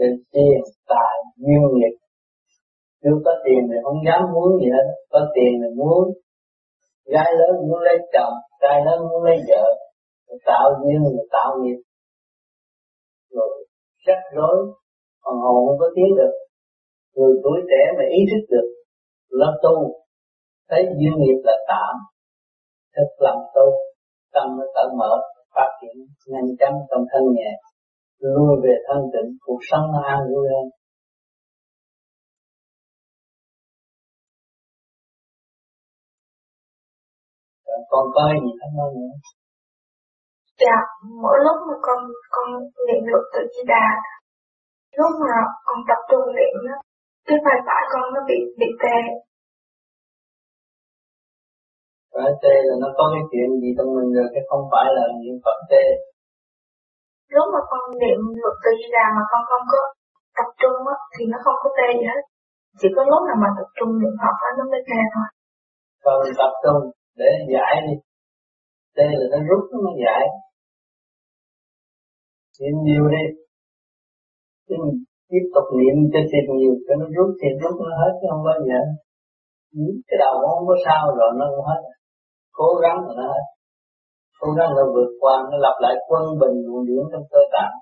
[0.01, 0.59] về tiền
[0.91, 1.95] tài duyên nghiệp
[3.03, 4.87] chưa có tiền thì không dám muốn gì hết.
[5.13, 6.03] Có tiền thì muốn
[7.13, 9.65] gái lớn, muốn lấy chồng, trai lớn muốn lấy vợ
[10.45, 11.79] tạo duyên rồi tạo nghiệp.
[13.35, 13.65] Rồi
[14.05, 14.57] rắc rối
[15.23, 16.33] còn hồn không có tiến được.
[17.15, 18.67] Người tuổi trẻ mà ý thức được
[19.29, 19.75] lớp tu,
[20.69, 21.95] thấy duyên nghiệp là tạm,
[22.95, 23.67] thực làm tu,
[24.33, 25.13] tâm nó tự mở,
[25.55, 25.95] phát triển
[26.27, 27.49] nhanh chóng trong thân nhẹ
[28.21, 30.65] lui về thanh tịnh cuộc sống nó an vui hơn.
[37.91, 39.15] Con có gì thắc mắc nữa?
[40.63, 40.77] Dạ
[41.23, 41.99] mỗi lúc mà con
[42.33, 42.47] con
[42.87, 43.87] niệm được tự di đà
[44.99, 46.77] lúc mà con tập trung niệm đó
[47.27, 48.97] cái vai phải con nó bị bị tê.
[52.13, 55.03] Phải tê là nó có cái chuyện gì trong mình rồi cái không phải là
[55.19, 55.83] niệm phật tê
[57.35, 59.79] lúc mà con niệm luật tự di đà mà con không có
[60.37, 62.21] tập trung á, thì nó không có tê gì hết.
[62.79, 65.27] Chỉ có lúc nào mà tập trung niệm Phật á nó mới tê thôi.
[66.03, 66.81] Còn tập trung
[67.19, 67.95] để giải đi.
[68.95, 70.23] Tê là nó rút nó mới giải.
[72.59, 73.23] Niệm nhiều đi.
[74.67, 74.75] Chứ
[75.31, 78.43] tiếp tục niệm cho thiệt nhiều cho nó rút thì rút nó hết chứ không
[78.49, 78.79] bao giờ
[79.79, 81.81] ừ, cái đầu nó không có sao rồi nó cũng hết.
[82.59, 83.45] Cố gắng là nó hết
[84.41, 87.75] cố gắng là vượt qua nó lặp lại quân bình nguồn điển trong cơ tạng.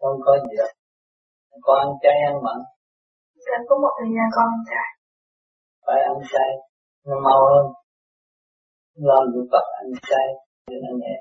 [0.00, 0.72] Không có gì đâu.
[1.64, 2.58] Con ăn chay ăn mặn
[3.46, 4.86] Dạ có một thời gian con ăn chay
[5.86, 6.50] phải ăn chay.
[7.06, 7.66] Nó mau hơn.
[9.08, 10.26] Làm được Phật ăn chay
[10.68, 11.16] để nó nhẹ.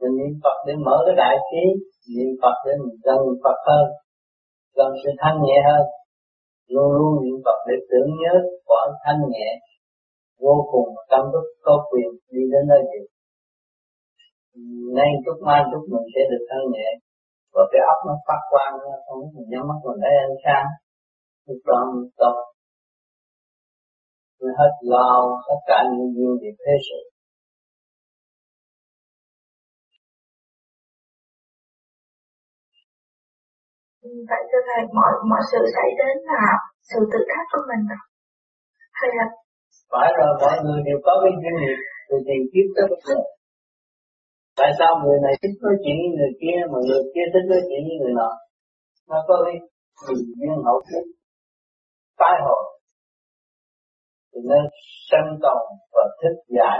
[0.00, 1.64] Mình niệm Phật để mở cái đại trí.
[2.14, 3.84] Niệm Phật để mình gần Phật hơn.
[4.76, 5.84] Gần sự thanh nhẹ hơn.
[6.74, 8.34] Luôn luôn niệm Phật để tưởng nhớ
[8.68, 9.48] quả thanh nhẹ
[10.40, 13.02] vô cùng tâm thức có quyền đi đến nơi gì
[14.98, 16.88] nay chút mai chút mình sẽ được thanh nhẹ.
[17.54, 20.68] Và cái óc nó phát quang nó không mình nhắm mắt mình thấy ánh sáng.
[21.46, 22.36] Lúc đó mình tốt
[24.40, 25.08] mình hết lo
[25.48, 27.00] tất cả những duyên việc thế sự.
[34.30, 36.44] Vậy thưa Thầy, mọi mọi sự xảy đến là
[36.90, 37.82] sự tự thách của mình?
[38.92, 39.41] Hay là...
[39.92, 41.78] Phải rồi, mọi người đều có cái duyên nghiệp
[42.08, 43.18] từ tiền kiếp tới bây giờ.
[44.60, 47.62] Tại sao người này thích nói chuyện với người kia mà người kia thích nói
[47.68, 48.30] chuyện với người nọ?
[49.10, 49.56] Nó có cái
[50.38, 51.04] duyên hậu kiếp
[52.20, 52.64] tái hồi
[54.30, 54.58] thì nó
[55.10, 55.62] sân tồn
[55.94, 56.78] và thích giải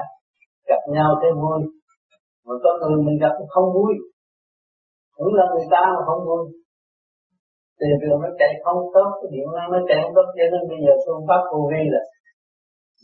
[0.69, 1.61] gặp nhau thấy vui
[2.47, 3.93] mà có người mình gặp không vui
[5.17, 6.45] cũng là người ta mà không vui
[7.79, 10.63] tiền đường nó chạy không tốt cái điện năng nó chạy không tốt cho nên
[10.71, 12.03] bây giờ phương pháp vô vi là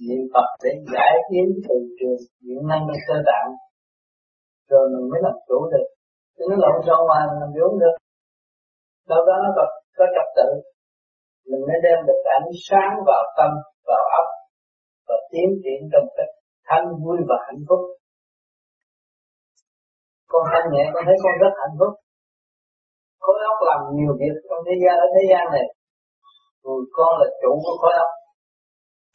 [0.07, 3.49] niệm Phật để giải kiến từ trường điện năng trong cơ tạng
[4.71, 5.87] rồi mình mới làm chủ được.
[6.37, 7.95] Chứ nó lộn xộn ngoài mình làm vốn được.
[9.09, 9.65] Sau đó nó có,
[9.99, 10.49] có trật tự.
[11.51, 13.51] Mình mới đem được ánh sáng vào tâm
[13.89, 14.29] vào óc
[15.09, 16.33] và tiến triển trong cách
[16.69, 17.83] thanh vui và hạnh phúc.
[20.33, 21.93] Con thanh nhẹ con thấy con rất hạnh phúc.
[23.23, 25.67] Khối óc làm nhiều việc trong thế gian ở thế gian này.
[26.63, 28.11] Người con là chủ của khối óc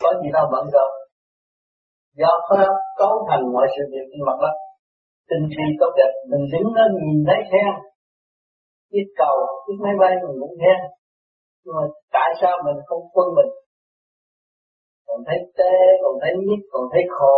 [0.03, 0.91] có gì đâu, bận rộn.
[2.19, 4.55] Do có óc cấu thành mọi sự việc trên mặt đất.
[5.29, 7.73] Tinh vi tốt đẹp, mình đứng lên nhìn thấy khen.
[8.91, 10.79] Chiếc cầu chiếc máy bay, mình cũng khen.
[11.63, 11.85] Nhưng mà
[12.15, 13.51] tại sao mình không quân mình?
[15.07, 17.37] Còn thấy tê, còn thấy nhức, còn thấy khổ.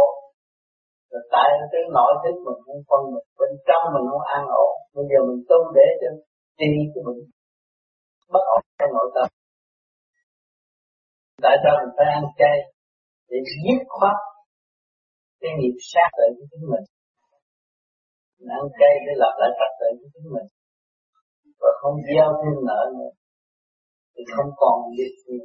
[1.11, 4.73] Rồi tại cái nội thức mình không phân mình, bên trong mình không an ổn.
[4.95, 6.09] Bây giờ mình tu để cho
[6.59, 7.21] trị cái bệnh
[8.33, 9.27] bất ổn trong nội tâm
[11.43, 12.57] tại sao mình phải ăn chay
[13.29, 14.17] để giết khoát
[15.41, 16.85] cái nghiệp sát tự của chính mình.
[18.37, 20.47] Mình ăn chay để lập lại trật tự của chính mình.
[21.61, 23.13] Và không gieo thêm nợ nữa.
[24.13, 25.37] Thì không còn việc gì.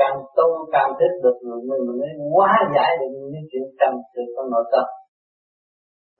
[0.00, 3.92] Càng tu càng thích được người mình mình mới hóa giải được những chuyện trần
[4.14, 4.86] từ trong nội tâm.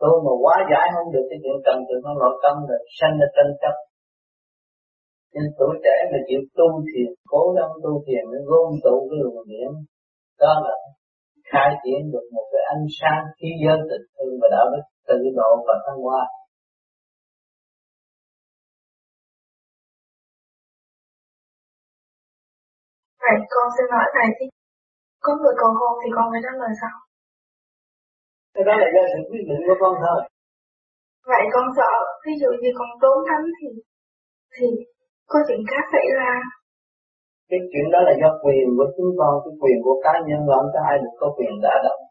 [0.01, 3.15] Tu mà hóa giải không được cái chuyện trần từ trong nội tâm rồi, sanh
[3.21, 3.75] ra tranh chấp
[5.35, 9.19] nên tuổi trẻ mà chịu tu thiền cố gắng tu thiền mới gom tụ cái
[9.23, 9.71] luồng điển
[10.43, 10.75] đó là
[11.51, 15.19] khai triển được một cái ánh sáng khí giới tình thương và đạo đức tự
[15.39, 16.23] độ và thăng hoa.
[23.23, 24.47] Vậy con xin hỏi thầy thì
[25.25, 26.97] có người cầu hôn thì con phải trả lời sao?
[28.59, 30.21] cái đó là do sự quyết định của con thôi.
[31.31, 31.93] Vậy con sợ
[32.25, 33.69] ví dụ như con trốn thánh thì
[34.55, 34.67] thì
[35.31, 36.33] có chuyện khác xảy ra.
[37.51, 40.53] cái chuyện đó là do quyền của chúng con, cái quyền của cá nhân mà
[40.59, 42.03] không có ai được có quyền đã động.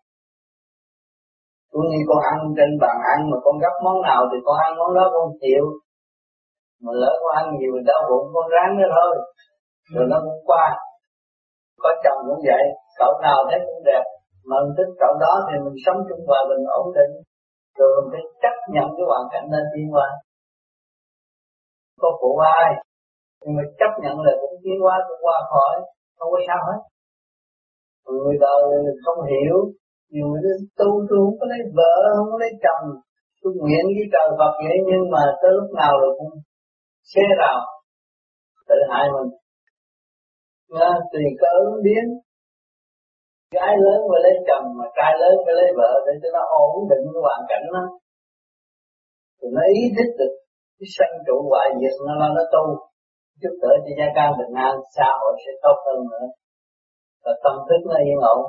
[1.72, 4.72] Cũng như con ăn trên bàn ăn, mà con gấp món nào thì con ăn
[4.80, 5.66] món đó, con chịu.
[6.84, 9.14] Mà lỡ con ăn nhiều thì đau bụng, con ráng nữa thôi.
[9.94, 10.66] Rồi nó cũng qua.
[11.84, 12.64] Có chồng cũng vậy,
[13.00, 14.04] cậu nào thấy cũng đẹp,
[14.48, 17.14] mà mình thích cậu đó thì mình sống chung hòa bình, ổn định.
[17.78, 20.08] Rồi mình phải chấp nhận cái hoàn cảnh nên đi qua.
[22.02, 22.70] Có phụ ai?
[23.48, 25.76] Nhưng mà chấp nhận là cũng tiến qua cũng qua khỏi.
[26.18, 26.80] Không có sao hết.
[28.06, 28.62] Người đời
[29.04, 29.58] không hiểu.
[30.12, 30.42] Nhiều người
[30.80, 32.84] tu tôi không có lấy vợ không có lấy chồng.
[33.42, 36.34] Tôi nguyện với trời Phật vậy nhưng mà tới lúc nào rồi cũng
[37.12, 37.60] xé rào
[38.70, 39.30] tự hại mình.
[40.74, 42.06] Nga, tùy cơ ứng biến.
[43.56, 46.76] Gái lớn phải lấy chồng mà trai lớn phải lấy vợ để cho nó ổn
[46.92, 47.86] định cái hoàn cảnh đó.
[49.40, 50.34] Thì nó ý thức được
[50.78, 52.66] cái sân trụ hoại diệt nó lo nó tu
[53.42, 56.28] giúp đỡ cho gia can bình an, xã hội sẽ tốt hơn nữa.
[57.24, 58.42] Và tâm thức nó yên ổn.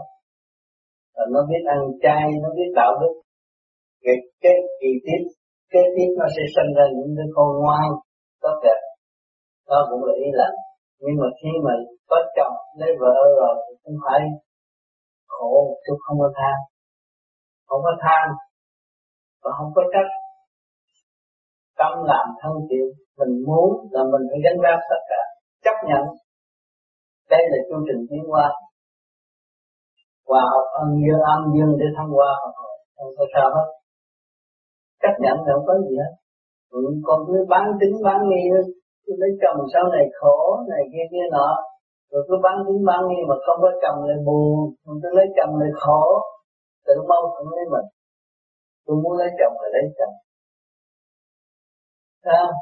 [1.14, 3.14] Và nó biết ăn chay, nó biết đạo đức.
[4.04, 5.22] Cái cái kỳ tiếp
[5.72, 7.88] cái tiếp nó sẽ sinh ra những đứa con ngoan,
[8.42, 8.80] tốt đẹp.
[9.68, 10.56] Đó cũng là ý lành.
[11.02, 11.72] Nhưng mà khi mà
[12.10, 14.20] có chồng, lấy vợ rồi thì cũng phải
[15.28, 15.52] khổ
[15.84, 16.58] chút không có than
[17.68, 18.26] không có than
[19.42, 20.10] và không có trách
[21.78, 22.86] tâm làm thân chịu
[23.18, 25.22] mình muốn là mình phải gánh vác tất cả.
[25.64, 26.04] Chấp nhận.
[27.32, 28.46] Đây là chương trình tiến hóa.
[30.28, 32.32] Hòa học ân dương âm dương để thăng hoa.
[32.96, 33.68] Không có sao hết.
[35.02, 36.12] Chấp nhận là không có gì hết.
[36.78, 38.44] Ừ, con cứ bán tính bán nghi.
[39.04, 40.38] Cứ lấy chồng sau này khổ
[40.70, 41.50] này kia kia nọ.
[42.10, 44.56] Rồi cứ bán tính bán nghi mà không có chồng lại buồn.
[44.86, 46.02] Mình cứ lấy chồng lại khổ.
[46.86, 47.88] Tự mâu thuẫn với mình.
[48.86, 50.14] Tôi muốn lấy chồng là lấy chồng
[52.24, 52.54] không?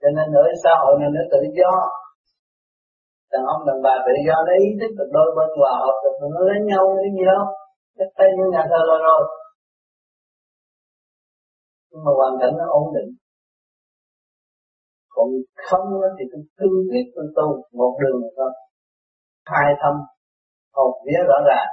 [0.00, 1.72] cho nên ở xã hội này nó tự do.
[3.32, 6.16] Đàn ông, đàn bà tự do, lấy ý thức được đôi bên hòa hợp được
[6.34, 7.44] nó lấy nhau cái gì đâu
[7.98, 9.22] chắc tay như nhà thờ rồi rồi.
[11.90, 13.10] Nhưng mà hoàn cảnh nó ổn định.
[15.14, 15.28] Còn
[15.68, 15.86] không
[16.18, 17.46] thì tôi tư quyết tôi tu
[17.78, 18.50] một đường thôi.
[19.44, 19.94] Hai thâm,
[20.76, 21.70] hồn vía rõ ràng.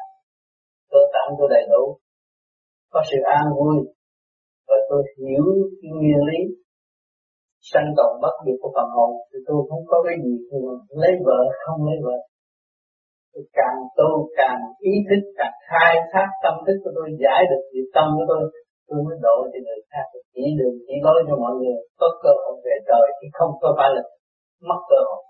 [0.92, 1.84] Cơ tạng tôi đầy đủ.
[2.92, 3.76] Có sự an vui
[4.70, 5.46] và tôi hiểu
[5.80, 6.40] cái nguyên lý
[7.72, 10.34] sanh tồn bất diệt của phần hồn thì tôi không có cái gì
[11.02, 12.18] lấy vợ, không lấy vợ.
[13.34, 14.10] Tôi càng tu
[14.40, 14.60] càng
[14.92, 18.42] ý thức, càng khai thác tâm thức của tôi, giải được việc tâm của tôi
[18.88, 20.06] tôi mới độ cho người khác.
[20.34, 21.78] Chỉ đường, chỉ lối cho mọi người.
[22.00, 24.04] Có cơ hội về trời chứ không có phải là
[24.70, 25.24] mất cơ hội.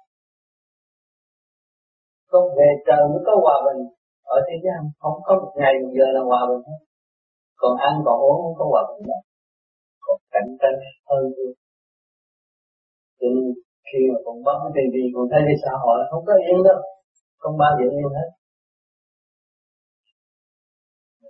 [2.32, 3.82] Có về trời mới có hòa bình.
[4.36, 6.80] Ở thế gian không có một ngày một giờ là hòa bình hết.
[7.62, 9.22] Còn ăn, còn uống không có hòa bình đâu
[10.04, 10.78] còn cạnh tranh
[11.10, 11.54] hơn luôn
[13.20, 13.46] cho nên
[13.88, 16.80] khi mà còn bấm cái tivi còn thấy cái xã hội không có yên đâu.
[17.42, 18.30] Không bao giờ yên hết.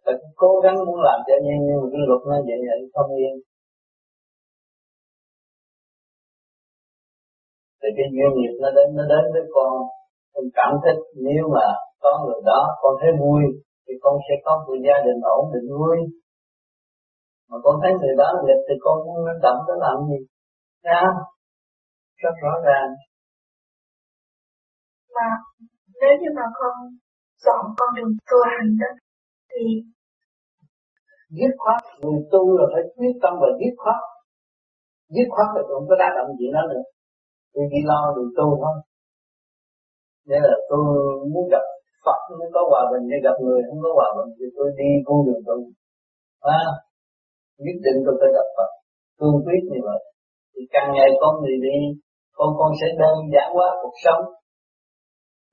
[0.05, 3.09] Phải cố gắng muốn làm cho yên nhưng mà cái luật nó vậy vậy không
[3.23, 3.35] yên.
[7.81, 9.73] Thì cái duyên nghiệp nó đến nó đến với con.
[10.33, 11.65] Con cảm thích nếu mà
[12.03, 13.41] có người đó, con thấy vui
[13.85, 15.97] thì con sẽ có một gia đình ổn định vui
[17.49, 20.19] mà con thấy người đó nghịch thì con muốn nó động nó làm gì?
[20.83, 20.93] Thấy
[22.21, 22.89] rất rõ ràng.
[25.15, 25.27] Mà
[26.01, 26.73] nếu như mà con
[27.45, 28.91] chọn con đường tu hành đó
[29.51, 29.63] thì
[31.37, 33.99] dứt khoát người tu là phải quyết tâm và dứt khoát.
[35.15, 36.83] Dứt khoát là không có đá động gì đó nữa.
[37.53, 38.75] Tôi chỉ lo đường tu thôi.
[40.29, 40.83] Nên là tôi
[41.33, 41.65] muốn gặp
[42.05, 43.03] Phật mới có hòa bình.
[43.09, 45.57] Nhưng gặp người không có hòa bình thì tôi đi con đường tu.
[46.41, 46.63] À,
[47.65, 48.69] nhất định tôi phải gặp Phật.
[49.19, 50.01] Cương quyết như vậy.
[50.53, 51.77] Thì càng ngày con người đi,
[52.37, 54.23] con con sẽ đơn giản hóa cuộc sống.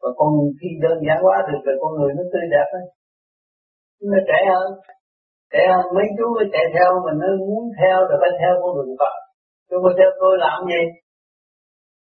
[0.00, 2.86] Và con khi đơn giản hóa được rồi con người nó tươi đẹp ấy
[4.12, 4.68] nó trẻ hơn.
[5.52, 8.70] Trẻ hơn mấy chú nó chạy theo mình nó muốn theo rồi phải theo con
[8.76, 9.14] đường Phật.
[9.68, 10.82] Chứ mà theo tôi làm gì?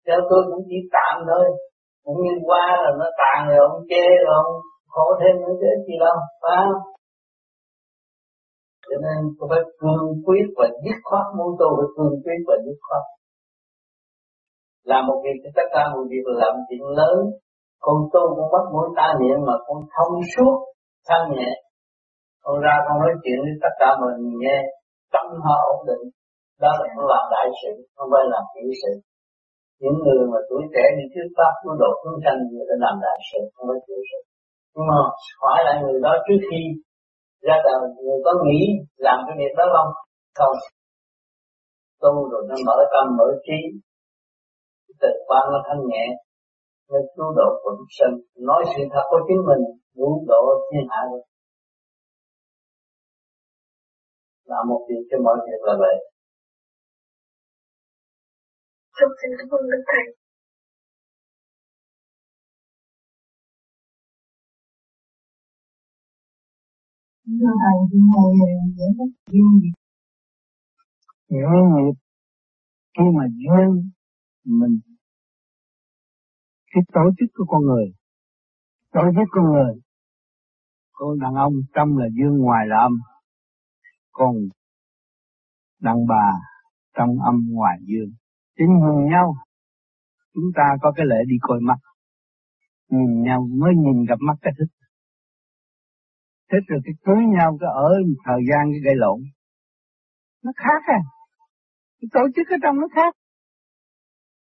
[0.06, 1.46] Theo tôi cũng chỉ tạm thôi.
[2.06, 4.54] Cũng như qua là nó tàn rồi, ông chê rồi, ông
[4.94, 6.76] khổ thêm những cái gì đâu, phải không?
[8.88, 12.56] Cho nên tôi phải cương quyết và dứt khoát muốn tu, phải cương quyết và
[12.66, 13.04] dứt khoát.
[14.92, 17.18] Làm một việc thì tất cả một việc làm chuyện lớn.
[17.86, 20.56] Con tu con bắt mũi ta niệm mà con thông suốt
[21.08, 21.52] thanh nhẹ.
[22.44, 24.58] Con ra con nói chuyện với tất cả mọi người nghe.
[25.14, 26.04] Tâm họ ổn định.
[26.64, 28.94] Đó là con làm đại sự không phải làm tiểu sự.
[29.82, 32.96] Những người mà tuổi trẻ đi trước pháp nó độ chúng sanh người ta làm
[33.06, 34.20] đại sự không phải tiểu sự.
[34.74, 35.00] Nhưng mà
[35.44, 36.62] hỏi lại người đó trước khi
[37.46, 38.62] ra đời người có nghĩ
[39.06, 39.92] làm cái việc đó không?
[40.40, 40.56] Không.
[42.02, 43.60] Tu rồi nó mở tâm, mở trí.
[45.02, 46.06] Tự quan nó thanh nhẹ.
[46.90, 48.12] Nên tu độ của sân.
[48.50, 49.64] Nói sự thật của chính mình,
[49.96, 51.26] cứu độ thiên hạ được.
[54.52, 55.96] Làm một việc cho mọi việc là vậy.
[58.98, 60.04] Trong xin cảm ơn Đức Thầy.
[67.28, 68.00] Thưa Thầy, thì
[68.78, 69.76] giải thích duyên nghiệp.
[71.30, 71.98] Duyên nghiệp
[72.98, 73.92] khi mà duyên
[74.46, 74.80] mình
[76.72, 77.86] cái tổ chức của con người
[78.94, 79.82] tổ chức con người
[80.92, 82.92] con đàn ông trong là dương ngoài là âm
[84.12, 84.36] còn
[85.82, 86.32] đàn bà
[86.98, 88.12] trong âm ngoài dương.
[88.58, 89.36] Chính nhìn nhau
[90.34, 91.78] chúng ta có cái lễ đi coi mắt.
[92.90, 94.77] Nhìn nhau mới nhìn gặp mắt cái thức
[96.50, 97.90] thế rồi cái cưới nhau cái ở
[98.26, 99.20] thời gian cái gây lộn.
[100.44, 101.00] Nó khác à.
[102.00, 103.14] Cái tổ chức ở trong nó khác.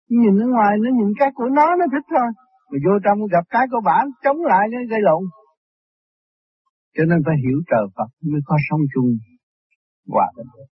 [0.08, 2.28] Nhìn ở ngoài nó nhìn cái của nó nó thích thôi.
[2.70, 5.22] Mà vô trong gặp cái của bản chống lại nó gây lộn.
[6.96, 9.08] Cho nên phải hiểu trời Phật mới có sống chung
[10.08, 10.46] hòa bình.
[10.56, 10.68] Được.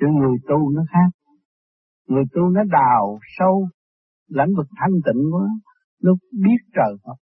[0.00, 1.10] Chứ người tu nó khác.
[2.08, 3.68] Người tu nó đào sâu,
[4.28, 5.46] lãnh vực thanh tịnh quá,
[6.02, 7.16] nó biết trời Phật,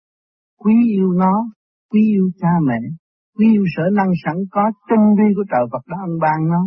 [0.58, 1.46] quý yêu nó,
[1.92, 2.80] quý yêu cha mẹ,
[3.38, 6.64] quý yêu sở năng sẵn có tinh vi của trời Phật đã ân ban nó.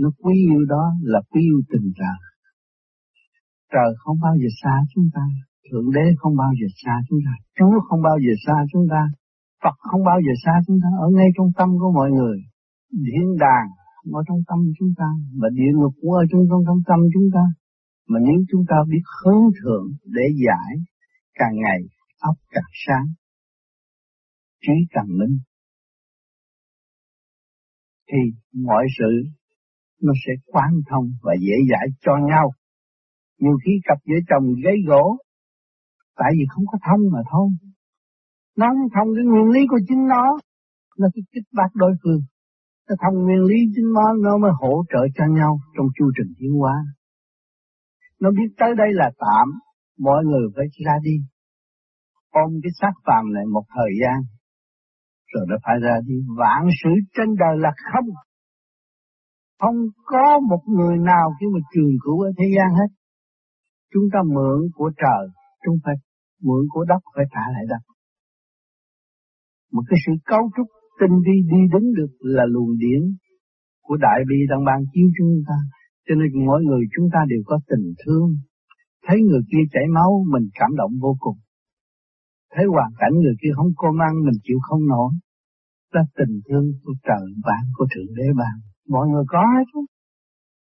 [0.00, 2.18] Nó quý yêu đó là quý yêu tình trời.
[3.72, 5.24] Trời không bao giờ xa chúng ta,
[5.66, 9.02] Thượng Đế không bao giờ xa chúng ta, Chúa không bao giờ xa chúng ta,
[9.62, 12.38] Phật không bao giờ xa chúng ta, ở ngay trong tâm của mọi người.
[13.06, 13.68] Thiên đàng
[14.18, 15.08] ở trong tâm chúng ta,
[15.40, 17.44] và địa ngục cũng ở trong trong, trong tâm chúng ta.
[18.10, 19.86] Mà nếu chúng ta biết hướng thượng
[20.16, 20.72] để giải,
[21.38, 21.80] càng ngày
[22.30, 23.06] óc càng sáng,
[24.66, 25.38] trí càng minh,
[28.10, 28.18] thì
[28.52, 29.10] mọi sự
[30.02, 32.52] nó sẽ quan thông và dễ dãi cho nhau.
[33.38, 35.16] Nhiều khi cặp vợ chồng gây gỗ,
[36.16, 37.48] tại vì không có thông mà thôi.
[38.56, 40.24] Nó không thông cái nguyên lý của chính nó,
[40.98, 42.22] nó cứ kích bác đối phương.
[42.88, 46.32] Nó thông nguyên lý chính nó, nó mới hỗ trợ cho nhau trong chu trình
[46.38, 46.76] tiến hóa.
[48.20, 49.46] Nó biết tới đây là tạm,
[49.98, 51.16] mọi người phải ra đi.
[52.30, 54.18] Ôm cái xác phàm này một thời gian,
[55.34, 56.16] rồi nó phải ra đi.
[56.40, 58.08] Vạn sự trên đời là không.
[59.62, 62.90] Không có một người nào khi mà trường cửu ở thế gian hết.
[63.92, 65.24] Chúng ta mượn của trời,
[65.64, 65.94] chúng phải
[66.46, 67.82] mượn của đất phải trả lại đất.
[69.72, 70.66] Một cái sự cấu trúc
[71.00, 73.02] tinh vi đi đứng được là luồng điển
[73.86, 75.58] của đại bi đang ban chiếu chúng ta.
[76.06, 78.28] Cho nên mỗi người chúng ta đều có tình thương.
[79.06, 81.38] Thấy người kia chảy máu, mình cảm động vô cùng.
[82.54, 85.10] Thấy hoàn cảnh người kia không có ăn, mình chịu không nổi.
[85.94, 88.56] Là tình thương của trời ban, của Thượng Đế ban.
[88.88, 89.88] Mọi người có hết không?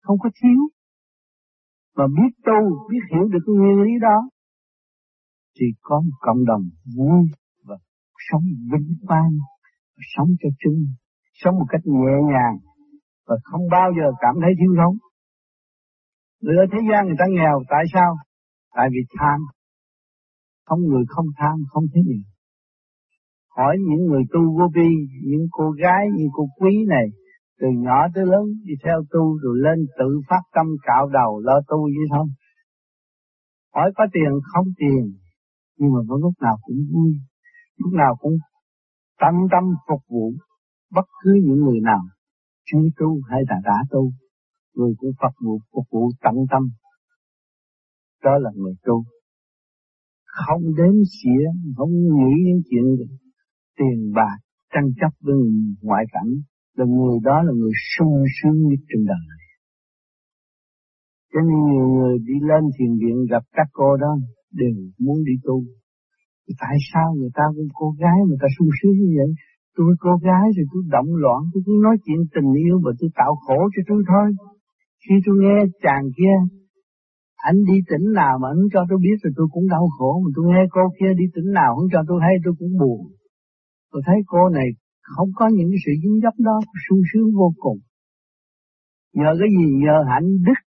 [0.02, 0.60] Không có thiếu.
[1.96, 2.60] Mà biết tu,
[2.90, 4.18] biết hiểu được nguyên lý đó,
[5.56, 6.64] thì có một cộng đồng
[6.96, 7.20] vui
[7.64, 7.76] và
[8.30, 9.32] sống vinh quang,
[10.16, 10.80] sống cho chung,
[11.32, 12.56] sống một cách nhẹ nhàng
[13.26, 14.94] và không bao giờ cảm thấy thiếu thốn.
[16.42, 18.16] Người ở thế gian người ta nghèo tại sao?
[18.76, 19.40] Tại vì tham.
[20.66, 22.20] Không người không tham, không thấy gì.
[23.56, 24.90] Hỏi những người tu vô vi,
[25.22, 27.06] những cô gái những cô quý này,
[27.60, 31.60] từ nhỏ tới lớn đi theo tu rồi lên tự phát tâm cạo đầu lo
[31.68, 32.28] tu vậy không
[33.74, 35.12] Hỏi có tiền không tiền,
[35.78, 37.12] nhưng mà vẫn lúc nào cũng vui,
[37.76, 38.32] lúc nào cũng
[39.20, 40.32] tâm tâm phục vụ
[40.92, 42.00] bất cứ những người nào
[42.66, 44.10] chưa tu hay là đã tu,
[44.74, 46.62] người cũng phục vụ phục vụ tận tâm.
[48.24, 49.04] Đó là người tu.
[50.24, 51.44] Không đếm xỉa,
[51.76, 52.84] không nghĩ những chuyện
[53.78, 54.36] tiền bạc,
[54.74, 55.36] tranh chấp với
[55.82, 56.30] ngoại cảnh,
[56.76, 59.44] là người đó là người sung sướng nhất trên đời này.
[61.32, 64.12] Cho nên nhiều người đi lên thiền viện gặp các cô đó
[64.52, 65.56] đều muốn đi tu.
[66.60, 69.30] Tại sao người ta cũng cô gái mà ta sung sướng như vậy?
[69.76, 73.10] Tôi cô gái rồi tôi động loạn, tôi cứ nói chuyện tình yêu và tôi
[73.18, 74.28] tạo khổ cho tôi thôi.
[75.02, 76.36] Khi tôi nghe chàng kia,
[77.50, 80.28] anh đi tỉnh nào mà anh cho tôi biết rồi tôi cũng đau khổ, mà
[80.36, 83.00] tôi nghe cô kia đi tỉnh nào không cho tôi hay tôi cũng buồn.
[83.96, 84.68] Tôi thấy cô này
[85.02, 87.78] không có những sự dính dấp đó, sung sướng vô cùng.
[89.12, 89.66] Nhờ cái gì?
[89.84, 90.60] Nhờ hạnh đức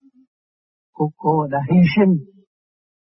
[0.93, 2.13] của cô đã hy sinh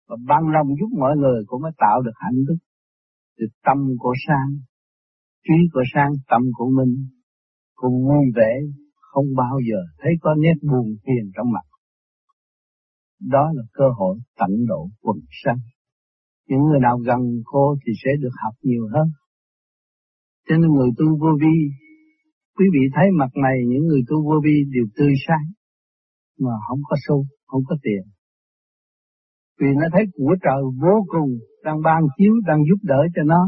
[0.08, 2.58] và bằng lòng giúp mọi người cũng mới tạo được hạnh đức.
[3.38, 4.50] Từ tâm của sang,
[5.44, 6.94] trí của sang, tâm của mình,
[7.76, 8.52] cùng vui vẻ,
[9.12, 11.66] không bao giờ thấy có nét buồn phiền trong mặt.
[13.22, 15.60] Đó là cơ hội tận độ quần sanh.
[16.48, 19.08] Những người nào gần cô thì sẽ được học nhiều hơn.
[20.48, 21.56] Cho nên người tu vô vi,
[22.58, 25.48] quý vị thấy mặt này những người tu vô vi đều tươi sáng,
[26.40, 28.04] mà không có xu, không có tiền.
[29.60, 31.30] Vì nó thấy của trời vô cùng
[31.64, 33.42] đang ban chiếu, đang giúp đỡ cho nó,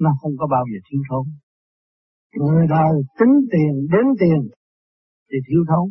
[0.00, 1.24] nó không có bao giờ thiếu thốn.
[2.36, 4.40] Người đời tính tiền, đến tiền
[5.30, 5.86] thì thiếu thốn.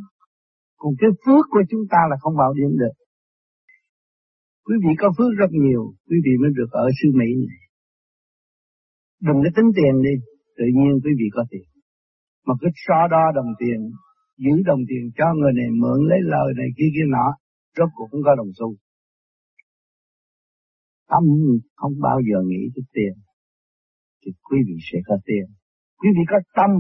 [0.77, 2.95] Còn cái phước của chúng ta là không bao điểm được.
[4.65, 7.64] Quý vị có phước rất nhiều, quý vị mới được ở sư Mỹ này.
[9.27, 10.15] Đừng có tính tiền đi,
[10.57, 11.67] tự nhiên quý vị có tiền.
[12.45, 13.79] Mà cứ so đo đồng tiền,
[14.43, 17.27] giữ đồng tiền cho người này mượn lấy lời này kia kia nọ,
[17.77, 18.69] rốt cuộc cũng có đồng xu.
[21.11, 21.23] Tâm
[21.79, 23.13] không bao giờ nghĩ tới tiền,
[24.21, 25.45] thì quý vị sẽ có tiền.
[25.99, 26.71] Quý vị có tâm,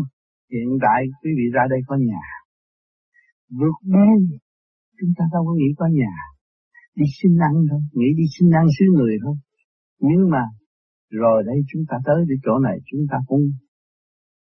[0.51, 2.25] hiện tại quý vị ra đây có nhà.
[3.59, 4.19] Vượt biên,
[4.99, 6.15] chúng ta đâu có nghĩ có nhà.
[6.95, 9.35] Đi xin ăn thôi, nghĩ đi xin ăn xứ người thôi.
[9.99, 10.43] Nhưng mà
[11.09, 13.41] rồi đây chúng ta tới đến chỗ này chúng ta cũng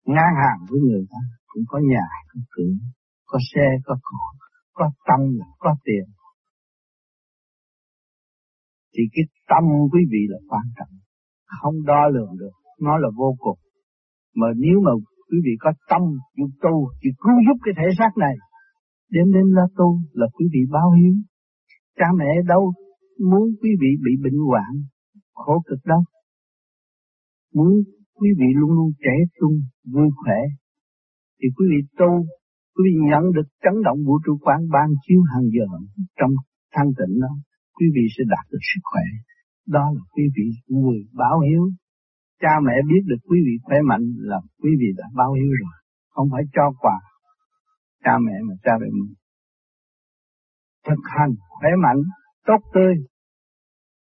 [0.04, 2.72] ngang hàng với người ta, cũng có nhà, có cửa,
[3.26, 4.24] có xe, có cỏ,
[4.72, 5.20] có tâm,
[5.58, 6.04] có tiền.
[8.94, 10.94] Thì cái tâm quý vị là quan trọng,
[11.60, 13.58] không đo lường được, nó là vô cùng.
[14.34, 14.92] Mà nếu mà
[15.28, 16.02] quý vị có tâm
[16.36, 18.34] chịu tu, chịu cứu giúp cái thể xác này.
[19.10, 21.14] Đến đến là tu là quý vị báo hiếu.
[21.98, 22.72] Cha mẹ đâu
[23.30, 24.72] muốn quý vị bị bệnh hoạn,
[25.34, 26.02] khổ cực đâu.
[27.54, 27.72] Muốn
[28.18, 29.54] quý vị luôn luôn trẻ trung,
[29.92, 30.40] vui khỏe.
[31.38, 32.10] Thì quý vị tu,
[32.74, 35.66] quý vị nhận được chấn động vũ trụ quán ban chiếu hàng giờ
[36.18, 36.30] trong
[36.74, 37.32] thanh tịnh đó.
[37.76, 39.06] Quý vị sẽ đạt được sức khỏe.
[39.66, 41.62] Đó là quý vị người báo hiếu
[42.42, 45.74] cha mẹ biết được quý vị khỏe mạnh là quý vị đã báo hiếu rồi,
[46.14, 46.98] không phải cho quà
[48.04, 49.14] cha mẹ mà cha mẹ mình.
[50.86, 52.02] Thực hành khỏe mạnh,
[52.46, 52.94] tốt tươi,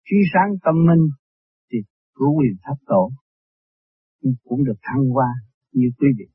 [0.07, 1.05] trí sáng tâm minh
[2.19, 3.03] của quyền thấp tổ
[4.45, 5.31] cũng được thăng hoa
[5.73, 6.27] như quý vị.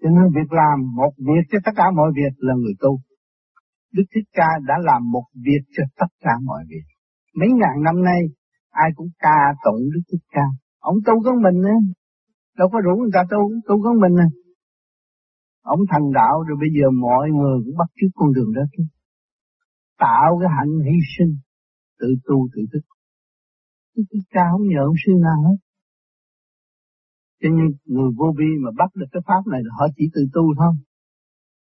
[0.00, 2.92] Cho nên việc làm một việc cho tất cả mọi việc là người tu.
[3.92, 6.86] Đức Thích Ca đã làm một việc cho tất cả mọi việc.
[7.34, 8.20] Mấy ngàn năm nay
[8.70, 10.46] ai cũng ca tụng Đức Thích Ca.
[10.78, 11.76] Ông tu con mình á,
[12.58, 13.38] đâu có rủ người ta tu,
[13.68, 14.28] tu con mình à.
[15.62, 18.82] Ông thành đạo rồi bây giờ mọi người cũng bắt chước con đường đó chứ.
[19.98, 21.32] Tạo cái hạnh hy sinh,
[22.00, 22.97] tự tu tự thức
[23.98, 25.58] cái Thích Ca không nhờ ông sư nào hết.
[27.40, 30.22] Cho nên người vô vi mà bắt được cái pháp này là họ chỉ tự
[30.34, 30.72] tu thôi.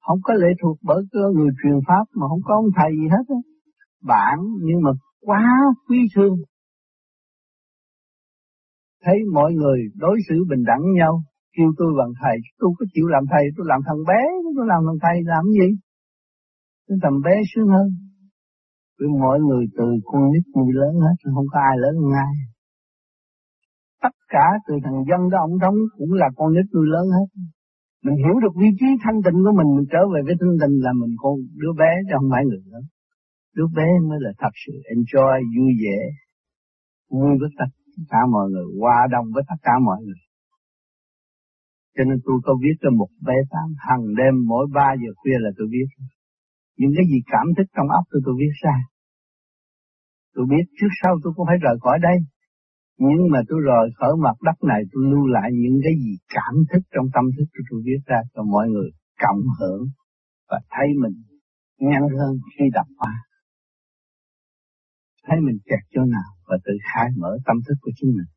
[0.06, 3.06] Không có lệ thuộc bởi cơ người truyền pháp mà không có ông thầy gì
[3.14, 3.40] hết á.
[4.12, 4.90] Bạn nhưng mà
[5.28, 5.44] quá
[5.88, 6.34] quý thương
[9.04, 11.22] thấy mọi người đối xử bình đẳng nhau,
[11.56, 14.22] kêu tôi bằng thầy, tôi có chịu làm thầy, tôi làm thằng bé,
[14.56, 15.68] tôi làm thằng thầy làm gì?
[16.88, 17.88] Tôi làm bé sướng hơn
[19.01, 22.34] với mọi người từ con nít người lớn hết, không có ai lớn hơn ai.
[24.05, 27.28] Tất cả từ thằng dân đó ông thống cũng là con nít nuôi lớn hết.
[28.05, 30.74] Mình hiểu được vị trí thanh tịnh của mình, mình trở về với thanh tịnh
[30.84, 32.84] là mình con đứa bé chứ không phải người lớn.
[33.57, 35.98] Đứa bé mới là thật sự enjoy, vui vẻ,
[37.11, 37.70] vui với tất
[38.01, 40.22] tất cả mọi người, hòa đồng với tất cả mọi người.
[41.96, 45.38] Cho nên tôi có viết cho một bé tám hàng đêm mỗi 3 giờ khuya
[45.38, 45.88] là tôi viết.
[46.80, 48.76] Những cái gì cảm thức trong óc tôi tôi viết ra.
[50.34, 52.18] Tôi biết trước sau tôi cũng phải rời khỏi đây.
[53.06, 56.54] Nhưng mà tôi rời khỏi mặt đất này tôi lưu lại những cái gì cảm
[56.70, 58.90] thức trong tâm thức tôi, tôi viết ra cho mọi người
[59.22, 59.82] cộng hưởng
[60.50, 61.16] và thấy mình
[61.88, 63.14] nhanh hơn khi đọc qua.
[65.26, 68.30] Thấy mình kẹt chỗ nào và tự khai mở tâm thức của chính mình.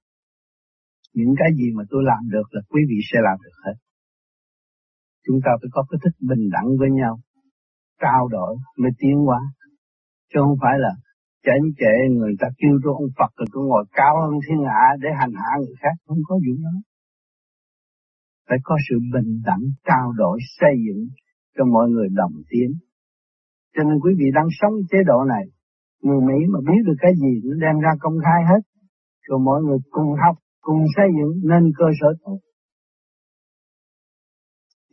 [1.13, 3.77] Những cái gì mà tôi làm được là quý vị sẽ làm được hết.
[5.25, 7.19] Chúng ta phải có cái thức bình đẳng với nhau,
[8.03, 9.41] trao đổi mới tiến hóa.
[10.29, 10.91] Chứ không phải là
[11.45, 14.85] chảnh trệ người ta kêu tôi ông Phật rồi tôi ngồi cao hơn thiên hạ
[15.01, 15.95] để hành hạ người khác.
[16.07, 16.75] Không có vụ đó.
[18.49, 21.01] Phải có sự bình đẳng, trao đổi, xây dựng
[21.55, 22.69] cho mọi người đồng tiến.
[23.75, 25.45] Cho nên quý vị đang sống chế độ này
[26.03, 28.61] Người Mỹ mà biết được cái gì nó đem ra công khai hết.
[29.27, 32.39] Rồi mọi người cùng học, cùng xây dựng nên cơ sở tốt.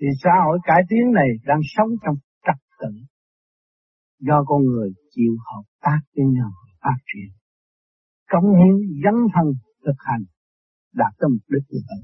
[0.00, 2.14] Thì xã hội cải tiến này đang sống trong
[2.80, 2.92] tử.
[4.18, 6.50] Do con người chịu hợp tác với nhau
[6.80, 7.30] phát triển.
[8.30, 8.74] cống hiến
[9.04, 9.46] dấn thân
[9.84, 10.24] thực hành
[10.94, 12.02] đạt tới mục đích như vậy.